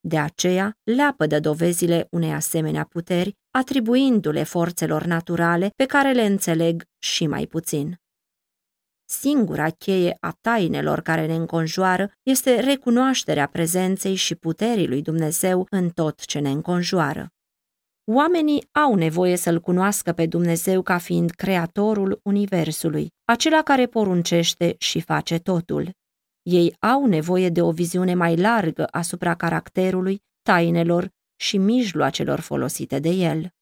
de 0.00 0.18
aceea 0.18 0.78
leapă 0.82 1.26
de 1.26 1.38
dovezile 1.38 2.06
unei 2.10 2.32
asemenea 2.32 2.84
puteri, 2.84 3.36
atribuindu-le 3.50 4.42
forțelor 4.42 5.04
naturale 5.04 5.70
pe 5.76 5.84
care 5.84 6.12
le 6.12 6.22
înțeleg 6.22 6.84
și 6.98 7.26
mai 7.26 7.46
puțin. 7.46 8.00
Singura 9.04 9.70
cheie 9.70 10.16
a 10.20 10.36
tainelor 10.40 11.00
care 11.00 11.26
ne 11.26 11.34
înconjoară 11.34 12.12
este 12.22 12.60
recunoașterea 12.60 13.46
prezenței 13.46 14.14
și 14.14 14.34
puterii 14.34 14.88
lui 14.88 15.02
Dumnezeu 15.02 15.66
în 15.70 15.90
tot 15.90 16.24
ce 16.24 16.38
ne 16.38 16.50
înconjoară. 16.50 17.28
Oamenii 18.12 18.68
au 18.72 18.94
nevoie 18.94 19.36
să-L 19.36 19.60
cunoască 19.60 20.12
pe 20.12 20.26
Dumnezeu 20.26 20.82
ca 20.82 20.98
fiind 20.98 21.30
creatorul 21.30 22.20
Universului, 22.22 23.08
acela 23.24 23.62
care 23.62 23.86
poruncește 23.86 24.74
și 24.78 25.00
face 25.00 25.38
totul. 25.38 25.90
Ei 26.42 26.76
au 26.78 27.06
nevoie 27.06 27.48
de 27.48 27.62
o 27.62 27.70
viziune 27.70 28.14
mai 28.14 28.36
largă 28.36 28.86
asupra 28.90 29.34
caracterului, 29.34 30.22
tainelor 30.42 31.12
și 31.36 31.58
mijloacelor 31.58 32.40
folosite 32.40 32.98
de 32.98 33.08
el. 33.08 33.54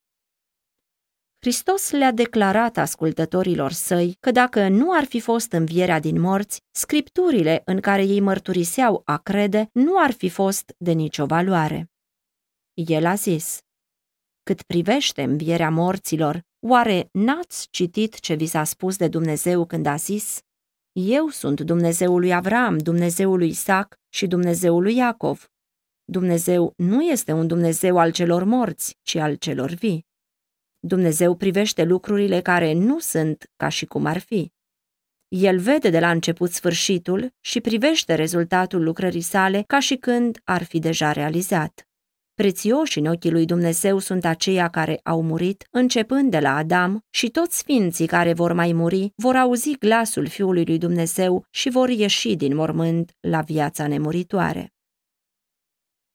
Hristos 1.39 1.91
le-a 1.91 2.11
declarat 2.11 2.77
ascultătorilor 2.77 3.71
săi 3.71 4.17
că 4.19 4.31
dacă 4.31 4.67
nu 4.67 4.93
ar 4.93 5.03
fi 5.03 5.19
fost 5.19 5.51
învierea 5.51 5.99
din 5.99 6.19
morți, 6.19 6.61
scripturile 6.71 7.61
în 7.65 7.79
care 7.79 8.03
ei 8.03 8.19
mărturiseau 8.19 9.01
a 9.05 9.17
crede 9.17 9.69
nu 9.73 10.03
ar 10.03 10.11
fi 10.11 10.29
fost 10.29 10.75
de 10.77 10.91
nicio 10.91 11.25
valoare. 11.25 11.91
El 12.73 13.05
a 13.05 13.15
zis, 13.15 13.59
cât 14.43 14.61
privește 14.61 15.23
învierea 15.23 15.69
morților, 15.69 16.41
oare 16.59 17.09
n-ați 17.11 17.67
citit 17.69 18.19
ce 18.19 18.33
vi 18.33 18.45
s-a 18.45 18.63
spus 18.63 18.97
de 18.97 19.07
Dumnezeu 19.07 19.65
când 19.65 19.85
a 19.85 19.95
zis, 19.95 20.39
eu 21.07 21.27
sunt 21.27 21.61
Dumnezeul 21.61 22.19
lui 22.19 22.33
Avram, 22.33 22.77
Dumnezeul 22.77 23.37
lui 23.37 23.47
Isaac 23.47 23.99
și 24.09 24.27
Dumnezeul 24.27 24.81
lui 24.81 24.95
Iacov. 24.95 25.51
Dumnezeu 26.05 26.73
nu 26.77 27.03
este 27.03 27.31
un 27.31 27.47
Dumnezeu 27.47 27.97
al 27.97 28.11
celor 28.11 28.43
morți, 28.43 28.97
ci 29.01 29.15
al 29.15 29.35
celor 29.35 29.71
vii. 29.71 30.07
Dumnezeu 30.79 31.35
privește 31.35 31.83
lucrurile 31.83 32.41
care 32.41 32.73
nu 32.73 32.99
sunt 32.99 33.51
ca 33.55 33.69
și 33.69 33.85
cum 33.85 34.05
ar 34.05 34.17
fi. 34.17 34.51
El 35.27 35.59
vede 35.59 35.89
de 35.89 35.99
la 35.99 36.11
început 36.11 36.51
sfârșitul 36.51 37.33
și 37.39 37.61
privește 37.61 38.15
rezultatul 38.15 38.83
lucrării 38.83 39.21
sale 39.21 39.63
ca 39.67 39.79
și 39.79 39.95
când 39.95 40.39
ar 40.43 40.63
fi 40.63 40.79
deja 40.79 41.11
realizat. 41.11 41.88
Prețioși 42.39 42.99
în 42.99 43.05
ochii 43.05 43.31
lui 43.31 43.45
Dumnezeu 43.45 43.97
sunt 43.97 44.25
aceia 44.25 44.69
care 44.69 44.99
au 45.03 45.21
murit, 45.21 45.67
începând 45.71 46.31
de 46.31 46.39
la 46.39 46.55
Adam, 46.55 47.05
și 47.09 47.29
toți 47.29 47.57
sfinții 47.57 48.07
care 48.07 48.33
vor 48.33 48.53
mai 48.53 48.71
muri 48.73 49.11
vor 49.15 49.35
auzi 49.35 49.77
glasul 49.77 50.27
Fiului 50.27 50.65
lui 50.65 50.77
Dumnezeu 50.77 51.45
și 51.49 51.69
vor 51.69 51.89
ieși 51.89 52.35
din 52.35 52.55
mormânt 52.55 53.15
la 53.19 53.41
viața 53.41 53.87
nemuritoare. 53.87 54.73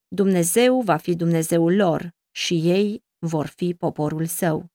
Dumnezeu 0.09 0.81
va 0.81 0.97
fi 0.97 1.15
Dumnezeul 1.15 1.75
lor 1.75 2.11
și 2.31 2.55
ei 2.55 3.05
vor 3.19 3.47
fi 3.47 3.75
poporul 3.75 4.27
său. 4.27 4.67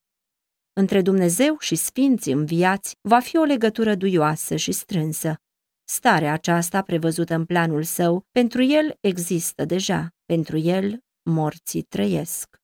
Între 0.73 1.01
Dumnezeu 1.01 1.57
și 1.59 1.75
sfinții 1.75 2.31
înviați 2.31 2.95
va 3.01 3.19
fi 3.19 3.37
o 3.37 3.43
legătură 3.43 3.95
duioasă 3.95 4.55
și 4.55 4.71
strânsă. 4.71 5.35
Starea 5.83 6.33
aceasta, 6.33 6.81
prevăzută 6.81 7.33
în 7.33 7.45
planul 7.45 7.83
său, 7.83 8.25
pentru 8.31 8.63
el 8.63 8.97
există 9.01 9.65
deja, 9.65 10.13
pentru 10.25 10.57
el 10.57 10.99
morții 11.29 11.81
trăiesc. 11.81 12.57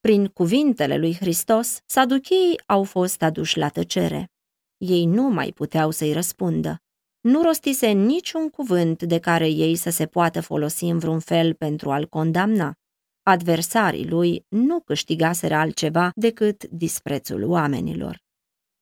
Prin 0.00 0.26
cuvintele 0.26 0.96
lui 0.96 1.14
Hristos, 1.14 1.80
saducheii 1.86 2.60
au 2.66 2.84
fost 2.84 3.22
aduși 3.22 3.58
la 3.58 3.68
tăcere. 3.68 4.30
Ei 4.76 5.04
nu 5.04 5.22
mai 5.22 5.52
puteau 5.52 5.90
să-i 5.90 6.12
răspundă. 6.12 6.76
Nu 7.20 7.42
rostise 7.42 7.86
niciun 7.86 8.48
cuvânt 8.48 9.02
de 9.02 9.18
care 9.18 9.48
ei 9.48 9.76
să 9.76 9.90
se 9.90 10.06
poată 10.06 10.40
folosi 10.40 10.84
în 10.84 10.98
vreun 10.98 11.20
fel 11.20 11.54
pentru 11.54 11.90
a-l 11.90 12.06
condamna. 12.06 12.74
Adversarii 13.22 14.08
lui 14.08 14.44
nu 14.48 14.80
câștigaseră 14.80 15.54
altceva 15.54 16.10
decât 16.14 16.64
disprețul 16.64 17.42
oamenilor. 17.42 18.25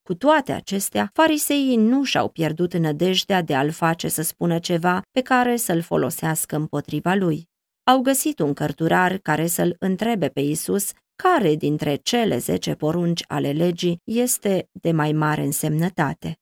Cu 0.09 0.15
toate 0.15 0.53
acestea, 0.53 1.11
fariseii 1.13 1.77
nu 1.77 2.03
și-au 2.03 2.29
pierdut 2.29 2.75
nădejdea 2.75 3.43
de 3.43 3.55
a-l 3.55 3.71
face 3.71 4.09
să 4.09 4.23
spună 4.23 4.59
ceva 4.59 5.03
pe 5.11 5.21
care 5.21 5.57
să-l 5.57 5.81
folosească 5.81 6.57
împotriva 6.57 7.15
lui. 7.15 7.49
Au 7.85 8.01
găsit 8.01 8.39
un 8.39 8.53
cărturar 8.53 9.19
care 9.19 9.47
să-l 9.47 9.77
întrebe 9.79 10.29
pe 10.29 10.41
Isus 10.41 10.91
care 11.23 11.55
dintre 11.55 11.95
cele 11.95 12.39
zece 12.39 12.75
porunci 12.75 13.25
ale 13.29 13.51
legii 13.53 14.01
este 14.05 14.69
de 14.73 14.93
mai 14.93 15.13
mare 15.13 15.43
însemnătate. 15.43 16.39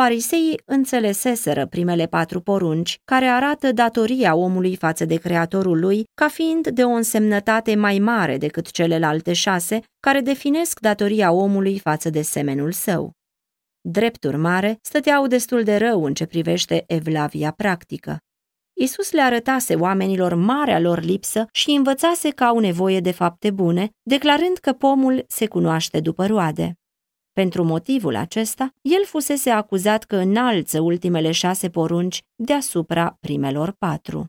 Fariseii 0.00 0.60
înțeleseseră 0.64 1.66
primele 1.66 2.06
patru 2.06 2.40
porunci, 2.40 3.00
care 3.04 3.24
arată 3.26 3.72
datoria 3.72 4.34
omului 4.34 4.76
față 4.76 5.04
de 5.04 5.16
creatorul 5.16 5.80
lui 5.80 6.04
ca 6.14 6.28
fiind 6.28 6.68
de 6.68 6.84
o 6.84 6.88
însemnătate 6.88 7.74
mai 7.74 7.98
mare 7.98 8.36
decât 8.36 8.70
celelalte 8.70 9.32
șase, 9.32 9.80
care 10.00 10.20
definesc 10.20 10.80
datoria 10.80 11.32
omului 11.32 11.78
față 11.78 12.10
de 12.10 12.22
semenul 12.22 12.72
său. 12.72 13.12
Drept 13.80 14.24
urmare, 14.24 14.78
stăteau 14.82 15.26
destul 15.26 15.62
de 15.62 15.76
rău 15.76 16.04
în 16.04 16.14
ce 16.14 16.26
privește 16.26 16.84
evlavia 16.86 17.50
practică. 17.50 18.18
Isus 18.80 19.12
le 19.12 19.20
arătase 19.20 19.74
oamenilor 19.74 20.34
marea 20.34 20.80
lor 20.80 21.00
lipsă 21.00 21.46
și 21.52 21.70
învățase 21.70 22.30
că 22.30 22.44
au 22.44 22.58
nevoie 22.58 23.00
de 23.00 23.10
fapte 23.10 23.50
bune, 23.50 23.90
declarând 24.02 24.56
că 24.56 24.72
pomul 24.72 25.24
se 25.28 25.46
cunoaște 25.46 26.00
după 26.00 26.26
roade. 26.26 26.78
Pentru 27.34 27.64
motivul 27.64 28.14
acesta, 28.14 28.74
el 28.80 29.04
fusese 29.04 29.50
acuzat 29.50 30.04
că 30.04 30.16
înalță 30.16 30.80
ultimele 30.80 31.30
șase 31.30 31.70
porunci 31.70 32.22
deasupra 32.34 33.16
primelor 33.20 33.70
patru. 33.72 34.26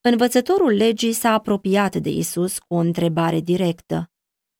Învățătorul 0.00 0.72
legii 0.72 1.12
s-a 1.12 1.32
apropiat 1.32 1.96
de 1.96 2.08
Isus 2.10 2.58
cu 2.58 2.74
o 2.74 2.76
întrebare 2.76 3.40
directă. 3.40 4.10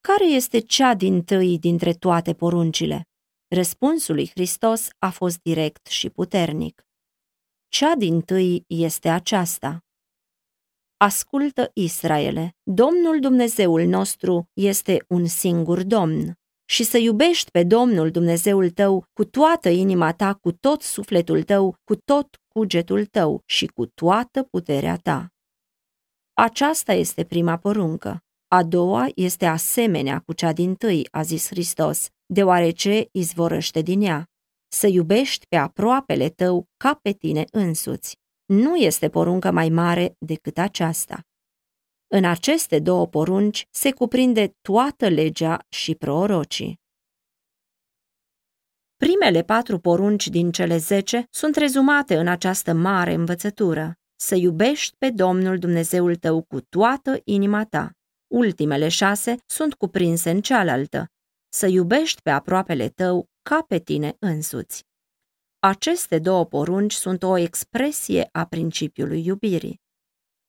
Care 0.00 0.26
este 0.26 0.58
cea 0.58 0.94
din 0.94 1.22
tâi 1.22 1.58
dintre 1.58 1.92
toate 1.92 2.34
poruncile? 2.34 3.08
Răspunsul 3.48 4.14
lui 4.14 4.28
Hristos 4.28 4.88
a 4.98 5.10
fost 5.10 5.38
direct 5.42 5.86
și 5.86 6.10
puternic. 6.10 6.86
Cea 7.68 7.94
din 7.94 8.20
tâi 8.20 8.64
este 8.66 9.08
aceasta. 9.08 9.84
Ascultă, 10.96 11.70
Israele, 11.74 12.56
Domnul 12.62 13.20
Dumnezeul 13.20 13.84
nostru 13.84 14.48
este 14.52 15.04
un 15.08 15.26
singur 15.26 15.82
Domn 15.82 16.38
și 16.68 16.84
să 16.84 16.98
iubești 16.98 17.50
pe 17.50 17.64
Domnul 17.64 18.10
Dumnezeul 18.10 18.70
tău 18.70 19.04
cu 19.12 19.24
toată 19.24 19.68
inima 19.68 20.12
ta, 20.12 20.34
cu 20.34 20.52
tot 20.52 20.82
sufletul 20.82 21.42
tău, 21.42 21.76
cu 21.84 21.96
tot 21.96 22.36
cugetul 22.48 23.04
tău 23.04 23.42
și 23.46 23.66
cu 23.66 23.86
toată 23.86 24.42
puterea 24.42 24.96
ta. 24.96 25.28
Aceasta 26.32 26.92
este 26.92 27.24
prima 27.24 27.56
poruncă. 27.56 28.20
A 28.48 28.62
doua 28.62 29.06
este 29.14 29.46
asemenea 29.46 30.18
cu 30.18 30.32
cea 30.32 30.52
din 30.52 30.74
tâi, 30.74 31.08
a 31.10 31.22
zis 31.22 31.46
Hristos, 31.46 32.08
deoarece 32.26 33.08
izvorăște 33.12 33.80
din 33.80 34.00
ea. 34.00 34.24
Să 34.68 34.86
iubești 34.86 35.46
pe 35.46 35.56
aproapele 35.56 36.28
tău 36.28 36.66
ca 36.76 36.98
pe 37.02 37.12
tine 37.12 37.44
însuți. 37.50 38.16
Nu 38.44 38.76
este 38.76 39.08
poruncă 39.08 39.50
mai 39.50 39.68
mare 39.68 40.16
decât 40.18 40.58
aceasta. 40.58 41.25
În 42.08 42.24
aceste 42.24 42.78
două 42.78 43.06
porunci 43.06 43.66
se 43.70 43.92
cuprinde 43.92 44.56
toată 44.60 45.08
legea 45.08 45.64
și 45.68 45.94
prorocii. 45.94 46.80
Primele 48.96 49.42
patru 49.42 49.78
porunci 49.78 50.28
din 50.28 50.50
cele 50.50 50.76
zece 50.76 51.26
sunt 51.30 51.56
rezumate 51.56 52.16
în 52.16 52.28
această 52.28 52.72
mare 52.72 53.12
învățătură. 53.12 53.98
Să 54.16 54.34
iubești 54.34 54.96
pe 54.96 55.10
Domnul 55.10 55.58
Dumnezeul 55.58 56.16
tău 56.16 56.42
cu 56.42 56.60
toată 56.60 57.20
inima 57.24 57.64
ta. 57.64 57.90
Ultimele 58.26 58.88
șase 58.88 59.36
sunt 59.46 59.74
cuprinse 59.74 60.30
în 60.30 60.40
cealaltă. 60.40 61.06
Să 61.48 61.66
iubești 61.66 62.22
pe 62.22 62.30
aproapele 62.30 62.88
tău 62.88 63.28
ca 63.42 63.64
pe 63.68 63.78
tine 63.78 64.16
însuți. 64.18 64.84
Aceste 65.58 66.18
două 66.18 66.46
porunci 66.46 66.92
sunt 66.92 67.22
o 67.22 67.36
expresie 67.36 68.28
a 68.32 68.46
principiului 68.46 69.26
iubirii. 69.26 69.84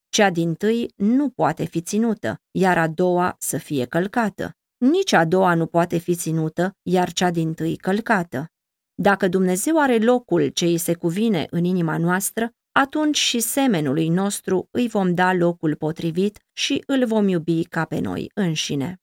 Cea 0.09 0.29
din 0.29 0.53
tâi 0.53 0.93
nu 0.95 1.29
poate 1.29 1.65
fi 1.65 1.81
ținută, 1.81 2.41
iar 2.51 2.77
a 2.77 2.87
doua 2.87 3.35
să 3.39 3.57
fie 3.57 3.85
călcată. 3.85 4.51
Nici 4.77 5.13
a 5.13 5.25
doua 5.25 5.53
nu 5.53 5.65
poate 5.65 5.97
fi 5.97 6.15
ținută, 6.15 6.75
iar 6.81 7.11
cea 7.11 7.31
din 7.31 7.53
tâi 7.53 7.75
călcată. 7.75 8.51
Dacă 8.95 9.27
Dumnezeu 9.27 9.81
are 9.81 9.97
locul 9.97 10.47
ce 10.47 10.65
îi 10.65 10.77
se 10.77 10.93
cuvine 10.93 11.47
în 11.49 11.63
inima 11.63 11.97
noastră, 11.97 12.51
atunci 12.71 13.17
și 13.17 13.39
semenului 13.39 14.07
nostru 14.07 14.67
îi 14.71 14.87
vom 14.87 15.13
da 15.13 15.33
locul 15.33 15.75
potrivit 15.75 16.39
și 16.53 16.83
îl 16.85 17.05
vom 17.05 17.27
iubi 17.27 17.63
ca 17.63 17.85
pe 17.85 17.99
noi 17.99 18.31
înșine. 18.33 19.01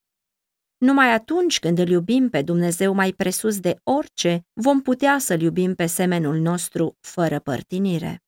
Numai 0.76 1.12
atunci 1.12 1.58
când 1.58 1.78
îl 1.78 1.88
iubim 1.88 2.28
pe 2.28 2.42
Dumnezeu 2.42 2.94
mai 2.94 3.12
presus 3.12 3.60
de 3.60 3.76
orice, 3.82 4.46
vom 4.52 4.80
putea 4.80 5.18
să-l 5.18 5.40
iubim 5.40 5.74
pe 5.74 5.86
semenul 5.86 6.36
nostru 6.36 6.96
fără 7.00 7.38
părtinire. 7.38 8.23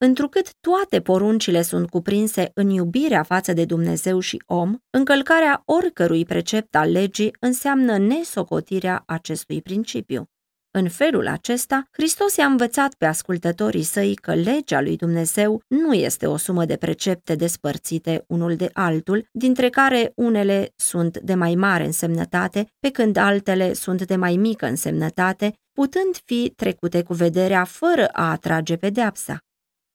Întrucât 0.00 0.50
toate 0.60 1.00
poruncile 1.00 1.62
sunt 1.62 1.88
cuprinse 1.88 2.50
în 2.54 2.68
iubirea 2.68 3.22
față 3.22 3.52
de 3.52 3.64
Dumnezeu 3.64 4.18
și 4.18 4.42
om, 4.46 4.76
încălcarea 4.90 5.62
oricărui 5.64 6.24
precept 6.24 6.76
al 6.76 6.90
legii 6.90 7.36
înseamnă 7.40 7.98
nesocotirea 7.98 9.02
acestui 9.06 9.62
principiu. 9.62 10.24
În 10.70 10.88
felul 10.88 11.26
acesta, 11.26 11.88
Hristos 11.90 12.36
i-a 12.36 12.46
învățat 12.46 12.94
pe 12.94 13.06
ascultătorii 13.06 13.82
săi 13.82 14.14
că 14.14 14.34
legea 14.34 14.80
lui 14.80 14.96
Dumnezeu 14.96 15.60
nu 15.68 15.92
este 15.92 16.26
o 16.26 16.36
sumă 16.36 16.64
de 16.64 16.76
precepte 16.76 17.34
despărțite 17.34 18.24
unul 18.26 18.56
de 18.56 18.70
altul, 18.72 19.26
dintre 19.32 19.68
care 19.68 20.12
unele 20.14 20.72
sunt 20.76 21.18
de 21.18 21.34
mai 21.34 21.54
mare 21.54 21.84
însemnătate, 21.84 22.66
pe 22.78 22.90
când 22.90 23.16
altele 23.16 23.72
sunt 23.72 24.06
de 24.06 24.16
mai 24.16 24.36
mică 24.36 24.66
însemnătate, 24.66 25.52
putând 25.72 26.16
fi 26.24 26.52
trecute 26.56 27.02
cu 27.02 27.14
vederea 27.14 27.64
fără 27.64 28.06
a 28.06 28.30
atrage 28.30 28.76
pedeapsa. 28.76 29.38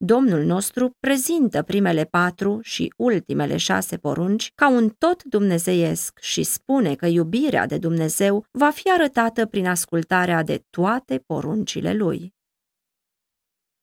Domnul 0.06 0.44
nostru 0.44 0.96
prezintă 1.00 1.62
primele 1.62 2.04
patru 2.04 2.60
și 2.62 2.94
ultimele 2.98 3.58
șase 3.58 3.98
porunci 3.98 4.52
ca 4.56 4.70
un 4.70 4.90
tot 4.90 5.24
dumnezeiesc 5.24 6.20
și 6.20 6.44
spune 6.44 6.96
că 6.96 7.06
iubirea 7.06 7.66
de 7.66 7.78
Dumnezeu 7.78 8.46
va 8.52 8.70
fi 8.70 8.92
arătată 8.92 9.46
prin 9.46 9.68
ascultarea 9.68 10.44
de 10.44 10.64
toate 10.70 11.24
poruncile 11.26 11.94
lui. 11.94 12.34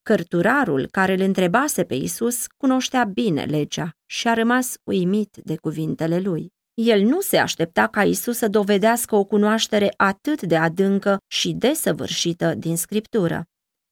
Cărturarul 0.02 0.86
care 0.90 1.12
îl 1.12 1.20
întrebase 1.20 1.84
pe 1.84 1.94
Isus 1.94 2.46
cunoștea 2.56 3.04
bine 3.04 3.44
legea 3.44 3.96
și 4.06 4.28
a 4.28 4.34
rămas 4.34 4.74
uimit 4.84 5.36
de 5.44 5.56
cuvintele 5.56 6.18
lui. 6.18 6.52
El 6.74 7.02
nu 7.02 7.20
se 7.20 7.36
aștepta 7.36 7.86
ca 7.86 8.04
Isus 8.04 8.36
să 8.36 8.48
dovedească 8.48 9.14
o 9.14 9.24
cunoaștere 9.24 9.94
atât 9.96 10.42
de 10.42 10.56
adâncă 10.56 11.18
și 11.26 11.52
desăvârșită 11.52 12.54
din 12.54 12.76
Scriptură 12.76 13.49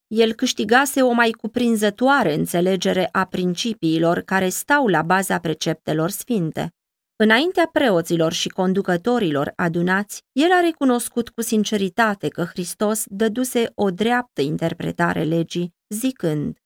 el 0.09 0.33
câștigase 0.33 1.03
o 1.03 1.12
mai 1.12 1.31
cuprinzătoare 1.31 2.35
înțelegere 2.35 3.09
a 3.12 3.25
principiilor 3.25 4.21
care 4.21 4.49
stau 4.49 4.87
la 4.87 5.03
baza 5.03 5.38
preceptelor 5.38 6.11
sfinte. 6.11 6.73
Înaintea 7.16 7.68
preoților 7.73 8.33
și 8.33 8.49
conducătorilor 8.49 9.53
adunați, 9.57 10.23
el 10.33 10.53
a 10.53 10.61
recunoscut 10.61 11.29
cu 11.29 11.40
sinceritate 11.40 12.29
că 12.29 12.44
Hristos 12.44 13.05
dăduse 13.07 13.73
o 13.75 13.90
dreaptă 13.90 14.40
interpretare 14.40 15.23
legii, 15.23 15.75
zicând 15.88 16.59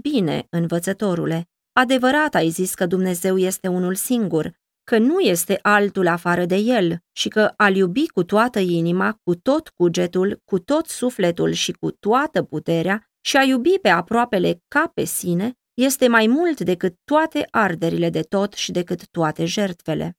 Bine, 0.00 0.46
învățătorule, 0.50 1.48
adevărat 1.72 2.34
ai 2.34 2.48
zis 2.48 2.74
că 2.74 2.86
Dumnezeu 2.86 3.38
este 3.38 3.68
unul 3.68 3.94
singur, 3.94 4.60
că 4.84 4.98
nu 4.98 5.20
este 5.20 5.58
altul 5.62 6.06
afară 6.06 6.44
de 6.44 6.56
el 6.56 6.98
și 7.12 7.28
că 7.28 7.52
al 7.56 7.76
iubi 7.76 8.08
cu 8.08 8.24
toată 8.24 8.58
inima, 8.58 9.18
cu 9.22 9.34
tot 9.34 9.68
cugetul, 9.68 10.40
cu 10.44 10.58
tot 10.58 10.86
sufletul 10.86 11.52
și 11.52 11.72
cu 11.72 11.90
toată 11.90 12.42
puterea, 12.42 13.06
și 13.20 13.36
a 13.36 13.42
iubi 13.42 13.78
pe 13.82 13.88
aproapele 13.88 14.62
ca 14.68 14.90
pe 14.94 15.04
sine 15.04 15.52
este 15.74 16.08
mai 16.08 16.26
mult 16.26 16.60
decât 16.60 16.94
toate 17.04 17.46
arderile 17.50 18.10
de 18.10 18.22
tot 18.22 18.52
și 18.52 18.72
decât 18.72 19.08
toate 19.08 19.44
jertfele. 19.44 20.16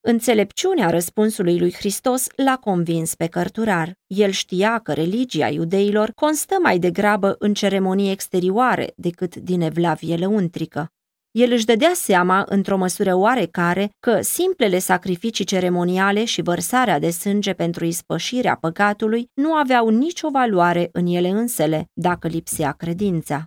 Înțelepciunea 0.00 0.90
răspunsului 0.90 1.58
lui 1.58 1.72
Hristos 1.72 2.26
l-a 2.36 2.56
convins 2.56 3.14
pe 3.14 3.26
cărturar. 3.26 3.92
El 4.06 4.30
știa 4.30 4.78
că 4.78 4.92
religia 4.92 5.48
iudeilor 5.48 6.10
constă 6.10 6.56
mai 6.62 6.78
degrabă 6.78 7.36
în 7.38 7.54
ceremonii 7.54 8.10
exterioare 8.10 8.92
decât 8.96 9.36
din 9.36 9.60
evlavie 9.60 10.16
lăuntrică. 10.16 10.92
El 11.30 11.52
își 11.52 11.64
dădea 11.64 11.92
seama, 11.94 12.44
într-o 12.48 12.76
măsură 12.76 13.14
oarecare, 13.14 13.90
că 14.00 14.20
simplele 14.20 14.78
sacrificii 14.78 15.44
ceremoniale 15.44 16.24
și 16.24 16.42
vărsarea 16.42 16.98
de 16.98 17.10
sânge 17.10 17.52
pentru 17.52 17.84
ispășirea 17.84 18.56
păcatului 18.60 19.30
nu 19.34 19.54
aveau 19.54 19.88
nicio 19.88 20.30
valoare 20.30 20.88
în 20.92 21.06
ele 21.06 21.28
însele, 21.28 21.90
dacă 21.92 22.28
lipsea 22.28 22.72
credința. 22.72 23.44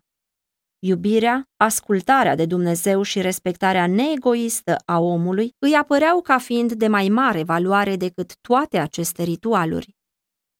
Iubirea, 0.79 1.49
ascultarea 1.57 2.35
de 2.35 2.45
Dumnezeu 2.45 3.01
și 3.01 3.21
respectarea 3.21 3.87
neegoistă 3.87 4.75
a 4.85 4.99
omului 4.99 5.55
îi 5.59 5.73
apăreau 5.73 6.21
ca 6.21 6.37
fiind 6.37 6.71
de 6.71 6.87
mai 6.87 7.09
mare 7.09 7.43
valoare 7.43 7.95
decât 7.95 8.35
toate 8.41 8.77
aceste 8.77 9.23
ritualuri. 9.23 9.95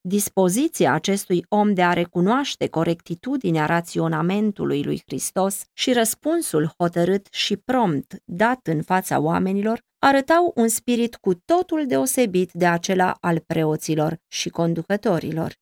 Dispoziția 0.04 0.94
acestui 0.94 1.46
om 1.50 1.74
de 1.74 1.84
a 1.84 1.94
recunoaște 1.94 2.68
corectitudinea 2.68 3.66
raționamentului 3.66 4.84
lui 4.84 5.02
Hristos 5.06 5.64
și 5.74 5.94
răspunsul 5.94 6.74
hotărât 6.78 7.28
și 7.32 7.58
prompt 7.58 8.22
dat 8.26 8.68
în 8.68 8.82
fața 8.82 9.20
oamenilor 9.20 9.82
arătau 10.00 10.52
un 10.56 10.68
spirit 10.68 11.16
cu 11.16 11.34
totul 11.34 11.86
deosebit 11.88 12.52
de 12.52 12.66
acela 12.66 13.18
al 13.20 13.40
preoților 13.40 14.18
și 14.28 14.50
conducătorilor. 14.50 15.54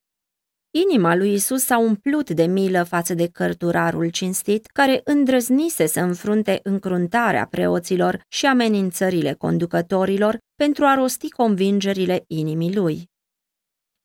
Inima 0.72 1.16
lui 1.16 1.34
Isus 1.34 1.64
s-a 1.64 1.78
umplut 1.78 2.30
de 2.30 2.46
milă 2.46 2.84
față 2.84 3.14
de 3.14 3.28
cărturarul 3.28 4.10
cinstit, 4.10 4.66
care 4.66 5.02
îndrăznise 5.04 5.86
să 5.86 6.00
înfrunte 6.00 6.60
încruntarea 6.64 7.46
preoților 7.46 8.22
și 8.28 8.46
amenințările 8.46 9.34
conducătorilor 9.34 10.38
pentru 10.56 10.86
a 10.86 10.94
rosti 10.94 11.30
convingerile 11.30 12.24
inimii 12.28 12.76
lui. 12.76 13.10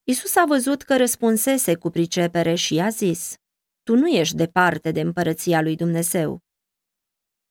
Isus 0.07 0.37
a 0.37 0.45
văzut 0.47 0.83
că 0.83 0.97
răspunsese 0.97 1.75
cu 1.75 1.91
pricepere 1.91 2.55
și 2.55 2.79
a 2.79 2.89
zis, 2.89 3.35
Tu 3.83 3.97
nu 3.97 4.09
ești 4.09 4.37
departe 4.37 4.91
de 4.91 5.01
împărăția 5.01 5.61
lui 5.61 5.77
Dumnezeu. 5.77 6.39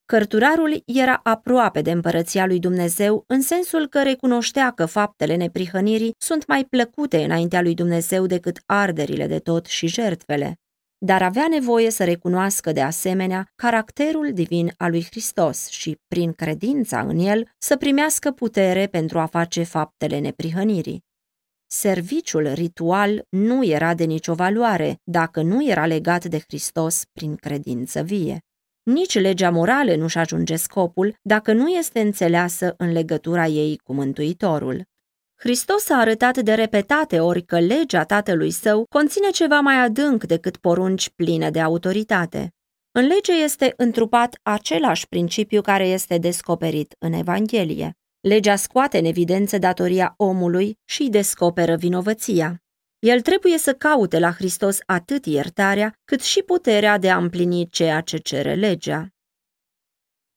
Cărturarul 0.06 0.82
era 0.86 1.20
aproape 1.24 1.82
de 1.82 1.92
împărăția 1.92 2.46
lui 2.46 2.60
Dumnezeu 2.60 3.24
în 3.28 3.42
sensul 3.42 3.88
că 3.88 4.04
recunoștea 4.04 4.72
că 4.72 4.86
faptele 4.86 5.36
neprihănirii 5.36 6.16
sunt 6.18 6.48
mai 6.48 6.66
plăcute 6.66 7.24
înaintea 7.24 7.62
lui 7.62 7.74
Dumnezeu 7.74 8.26
decât 8.26 8.62
arderile 8.66 9.28
de 9.28 9.40
tot 9.40 9.66
și 9.66 9.88
jertfele, 9.88 10.60
dar 10.98 11.22
avea 11.22 11.48
nevoie 11.50 11.90
să 11.90 12.04
recunoască 12.04 12.72
de 12.72 12.82
asemenea 12.82 13.52
caracterul 13.56 14.34
divin 14.34 14.74
al 14.78 14.92
lui 14.92 15.04
Hristos 15.04 15.68
și, 15.68 16.00
prin 16.08 16.34
credința 16.34 17.00
în 17.00 17.18
el, 17.18 17.50
să 17.58 17.78
primească 17.78 18.32
putere 18.32 18.88
pentru 18.88 19.20
a 19.20 19.26
face 19.26 19.64
faptele 19.64 20.20
neprihănirii. 20.20 21.04
Serviciul 21.76 22.52
ritual 22.54 23.26
nu 23.30 23.66
era 23.66 23.94
de 23.94 24.04
nicio 24.04 24.34
valoare 24.34 25.00
dacă 25.04 25.42
nu 25.42 25.66
era 25.66 25.86
legat 25.86 26.26
de 26.26 26.40
Hristos 26.40 27.04
prin 27.12 27.36
credință 27.36 28.02
vie. 28.02 28.40
Nici 28.84 29.20
legea 29.20 29.50
morală 29.50 29.96
nu-și 29.96 30.18
ajunge 30.18 30.56
scopul 30.56 31.16
dacă 31.22 31.54
nu 31.54 31.68
este 31.68 32.00
înțeleasă 32.00 32.74
în 32.78 32.92
legătura 32.92 33.46
ei 33.46 33.78
cu 33.84 33.94
Mântuitorul. 33.94 34.84
Hristos 35.36 35.90
a 35.90 36.00
arătat 36.00 36.38
de 36.38 36.54
repetate 36.54 37.20
ori 37.20 37.42
că 37.44 37.60
legea 37.60 38.04
tatălui 38.04 38.52
său 38.52 38.86
conține 38.90 39.30
ceva 39.30 39.60
mai 39.60 39.76
adânc 39.76 40.24
decât 40.24 40.58
porunci 40.58 41.10
pline 41.10 41.50
de 41.50 41.60
autoritate. 41.60 42.54
În 42.92 43.06
lege 43.06 43.34
este 43.44 43.74
întrupat 43.78 44.36
același 44.42 45.08
principiu 45.08 45.62
care 45.62 45.88
este 45.88 46.18
descoperit 46.18 46.96
în 47.00 47.14
Evanghelie. 47.14 47.98
Legea 48.28 48.56
scoate 48.56 48.98
în 48.98 49.06
evidență 49.06 49.58
datoria 49.58 50.14
omului 50.18 50.80
și 50.86 51.02
îi 51.02 51.10
descoperă 51.10 51.76
vinovăția. 51.76 52.64
El 53.00 53.22
trebuie 53.22 53.58
să 53.58 53.74
caute 53.74 54.20
la 54.20 54.32
Hristos 54.32 54.78
atât 54.86 55.26
iertarea, 55.26 56.00
cât 56.06 56.22
și 56.22 56.42
puterea 56.42 56.98
de 56.98 57.12
a 57.12 57.18
împlini 57.18 57.70
ceea 57.70 58.02
ce 58.02 58.18
cere 58.18 58.56
legea. 58.56 59.08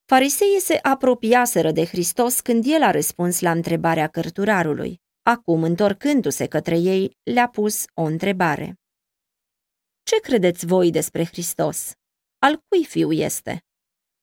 Fariseii 0.04 0.60
se 0.60 0.78
apropiaseră 0.82 1.70
de 1.70 1.84
Hristos 1.84 2.40
când 2.40 2.64
el 2.66 2.82
a 2.82 2.90
răspuns 2.90 3.40
la 3.40 3.50
întrebarea 3.50 4.08
cărturarului. 4.08 5.00
Acum, 5.22 5.62
întorcându-se 5.62 6.46
către 6.46 6.78
ei, 6.78 7.16
le-a 7.22 7.48
pus 7.48 7.84
o 7.94 8.02
întrebare. 8.02 8.74
Ce 10.02 10.20
credeți 10.20 10.66
voi 10.66 10.90
despre 10.90 11.24
Hristos? 11.24 11.92
Al 12.38 12.62
cui 12.68 12.84
fiu 12.84 13.12
este? 13.12 13.60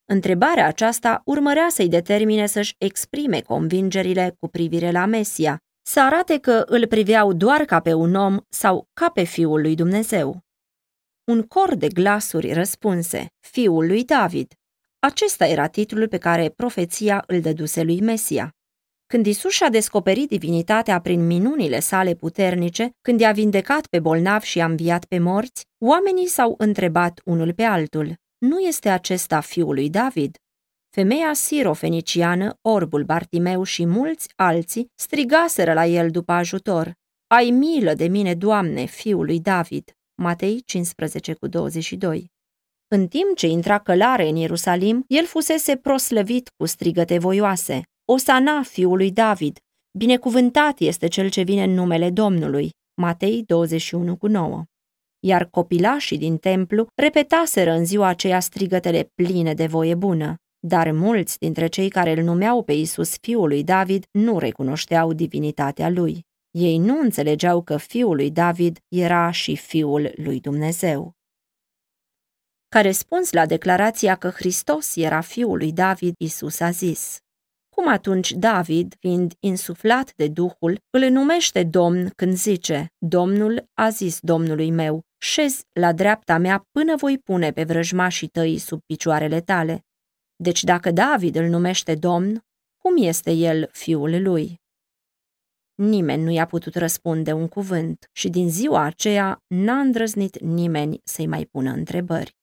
Întrebarea 0.05 0.67
aceasta 0.67 1.21
urmărea 1.25 1.67
să-i 1.69 1.89
determine 1.89 2.45
să-și 2.45 2.75
exprime 2.77 3.41
convingerile 3.41 4.35
cu 4.39 4.47
privire 4.47 4.91
la 4.91 5.05
Mesia, 5.05 5.57
să 5.85 6.01
arate 6.01 6.37
că 6.37 6.63
îl 6.65 6.87
priveau 6.87 7.33
doar 7.33 7.65
ca 7.65 7.79
pe 7.79 7.93
un 7.93 8.15
om 8.15 8.37
sau 8.49 8.87
ca 8.93 9.09
pe 9.09 9.23
fiul 9.23 9.61
lui 9.61 9.75
Dumnezeu. 9.75 10.39
Un 11.23 11.41
cor 11.41 11.75
de 11.75 11.87
glasuri 11.87 12.53
răspunse, 12.53 13.27
fiul 13.39 13.87
lui 13.87 14.03
David. 14.03 14.53
Acesta 14.99 15.45
era 15.45 15.67
titlul 15.67 16.07
pe 16.07 16.17
care 16.17 16.49
profeția 16.49 17.23
îl 17.27 17.41
dăduse 17.41 17.83
lui 17.83 18.01
Mesia. 18.01 18.51
Când 19.05 19.25
Isus 19.25 19.51
și-a 19.51 19.69
descoperit 19.69 20.29
divinitatea 20.29 21.01
prin 21.01 21.25
minunile 21.25 21.79
sale 21.79 22.13
puternice, 22.13 22.89
când 23.01 23.19
i-a 23.19 23.31
vindecat 23.31 23.87
pe 23.87 23.99
bolnavi 23.99 24.45
și 24.45 24.61
a 24.61 24.65
înviat 24.65 25.05
pe 25.05 25.19
morți, 25.19 25.65
oamenii 25.85 26.27
s-au 26.27 26.55
întrebat 26.57 27.21
unul 27.25 27.53
pe 27.53 27.63
altul, 27.63 28.15
nu 28.43 28.59
este 28.59 28.89
acesta 28.89 29.39
fiul 29.39 29.73
lui 29.73 29.89
David? 29.89 30.37
Femeia 30.89 31.33
sirofeniciană, 31.33 32.57
orbul 32.61 33.03
Bartimeu 33.03 33.63
și 33.63 33.85
mulți 33.85 34.33
alții 34.35 34.91
strigaseră 34.95 35.73
la 35.73 35.85
el 35.85 36.09
după 36.09 36.31
ajutor. 36.31 36.93
Ai 37.27 37.49
milă 37.49 37.93
de 37.93 38.07
mine, 38.07 38.35
Doamne, 38.35 38.85
fiul 38.85 39.25
lui 39.25 39.39
David. 39.39 39.91
Matei 40.21 40.61
15 40.65 41.33
cu 41.33 41.47
22. 41.47 42.31
În 42.87 43.07
timp 43.07 43.35
ce 43.35 43.47
intra 43.47 43.79
călare 43.79 44.27
în 44.27 44.35
Ierusalim, 44.35 45.03
el 45.07 45.25
fusese 45.25 45.75
proslăvit 45.75 46.49
cu 46.57 46.65
strigăte 46.65 47.17
voioase. 47.17 47.81
Osana, 48.05 48.63
fiul 48.63 48.97
lui 48.97 49.11
David, 49.11 49.57
binecuvântat 49.97 50.79
este 50.79 51.07
cel 51.07 51.29
ce 51.29 51.41
vine 51.41 51.63
în 51.63 51.71
numele 51.73 52.09
Domnului. 52.09 52.69
Matei 53.01 53.43
21 53.45 54.17
cu 54.17 54.27
9 54.27 54.63
iar 55.23 55.45
copilașii 55.45 56.17
din 56.17 56.37
templu 56.37 56.87
repetaseră 56.95 57.71
în 57.71 57.85
ziua 57.85 58.07
aceea 58.07 58.39
strigătele 58.39 59.11
pline 59.15 59.53
de 59.53 59.65
voie 59.65 59.95
bună. 59.95 60.35
Dar 60.59 60.91
mulți 60.91 61.39
dintre 61.39 61.67
cei 61.67 61.89
care 61.89 62.11
îl 62.11 62.23
numeau 62.23 62.63
pe 62.63 62.73
Isus 62.73 63.17
fiul 63.21 63.47
lui 63.47 63.63
David 63.63 64.05
nu 64.11 64.39
recunoșteau 64.39 65.13
divinitatea 65.13 65.89
lui. 65.89 66.25
Ei 66.51 66.77
nu 66.77 66.99
înțelegeau 66.99 67.61
că 67.61 67.77
fiul 67.77 68.15
lui 68.15 68.31
David 68.31 68.77
era 68.87 69.31
și 69.31 69.55
fiul 69.55 70.11
lui 70.15 70.39
Dumnezeu. 70.39 71.11
Ca 72.69 72.81
răspuns 72.81 73.31
la 73.31 73.45
declarația 73.45 74.15
că 74.15 74.29
Hristos 74.29 74.95
era 74.95 75.21
fiul 75.21 75.57
lui 75.57 75.71
David, 75.71 76.13
Isus 76.17 76.59
a 76.59 76.69
zis, 76.69 77.22
Cum 77.75 77.87
atunci 77.87 78.31
David, 78.31 78.95
fiind 78.99 79.33
insuflat 79.39 80.13
de 80.15 80.27
Duhul, 80.27 80.79
îl 80.89 81.09
numește 81.09 81.63
Domn 81.63 82.09
când 82.15 82.33
zice, 82.33 82.87
Domnul 82.97 83.69
a 83.73 83.89
zis 83.89 84.19
Domnului 84.19 84.71
meu, 84.71 85.01
șezi 85.17 85.65
la 85.71 85.93
dreapta 85.93 86.37
mea 86.37 86.63
până 86.71 86.95
voi 86.95 87.17
pune 87.17 87.51
pe 87.51 87.63
vrăjmașii 87.63 88.27
tăi 88.27 88.57
sub 88.57 88.79
picioarele 88.85 89.41
tale. 89.41 89.85
Deci 90.35 90.63
dacă 90.63 90.91
David 90.91 91.35
îl 91.35 91.45
numește 91.45 91.95
domn, 91.95 92.45
cum 92.77 92.93
este 92.97 93.31
el 93.31 93.69
fiul 93.71 94.21
lui? 94.21 94.61
Nimeni 95.75 96.23
nu 96.23 96.31
i-a 96.31 96.45
putut 96.45 96.75
răspunde 96.75 97.31
un 97.31 97.47
cuvânt 97.47 98.09
și 98.11 98.29
din 98.29 98.49
ziua 98.49 98.81
aceea 98.81 99.43
n-a 99.47 99.79
îndrăznit 99.79 100.39
nimeni 100.39 101.01
să-i 101.03 101.27
mai 101.27 101.45
pună 101.45 101.71
întrebări. 101.71 102.35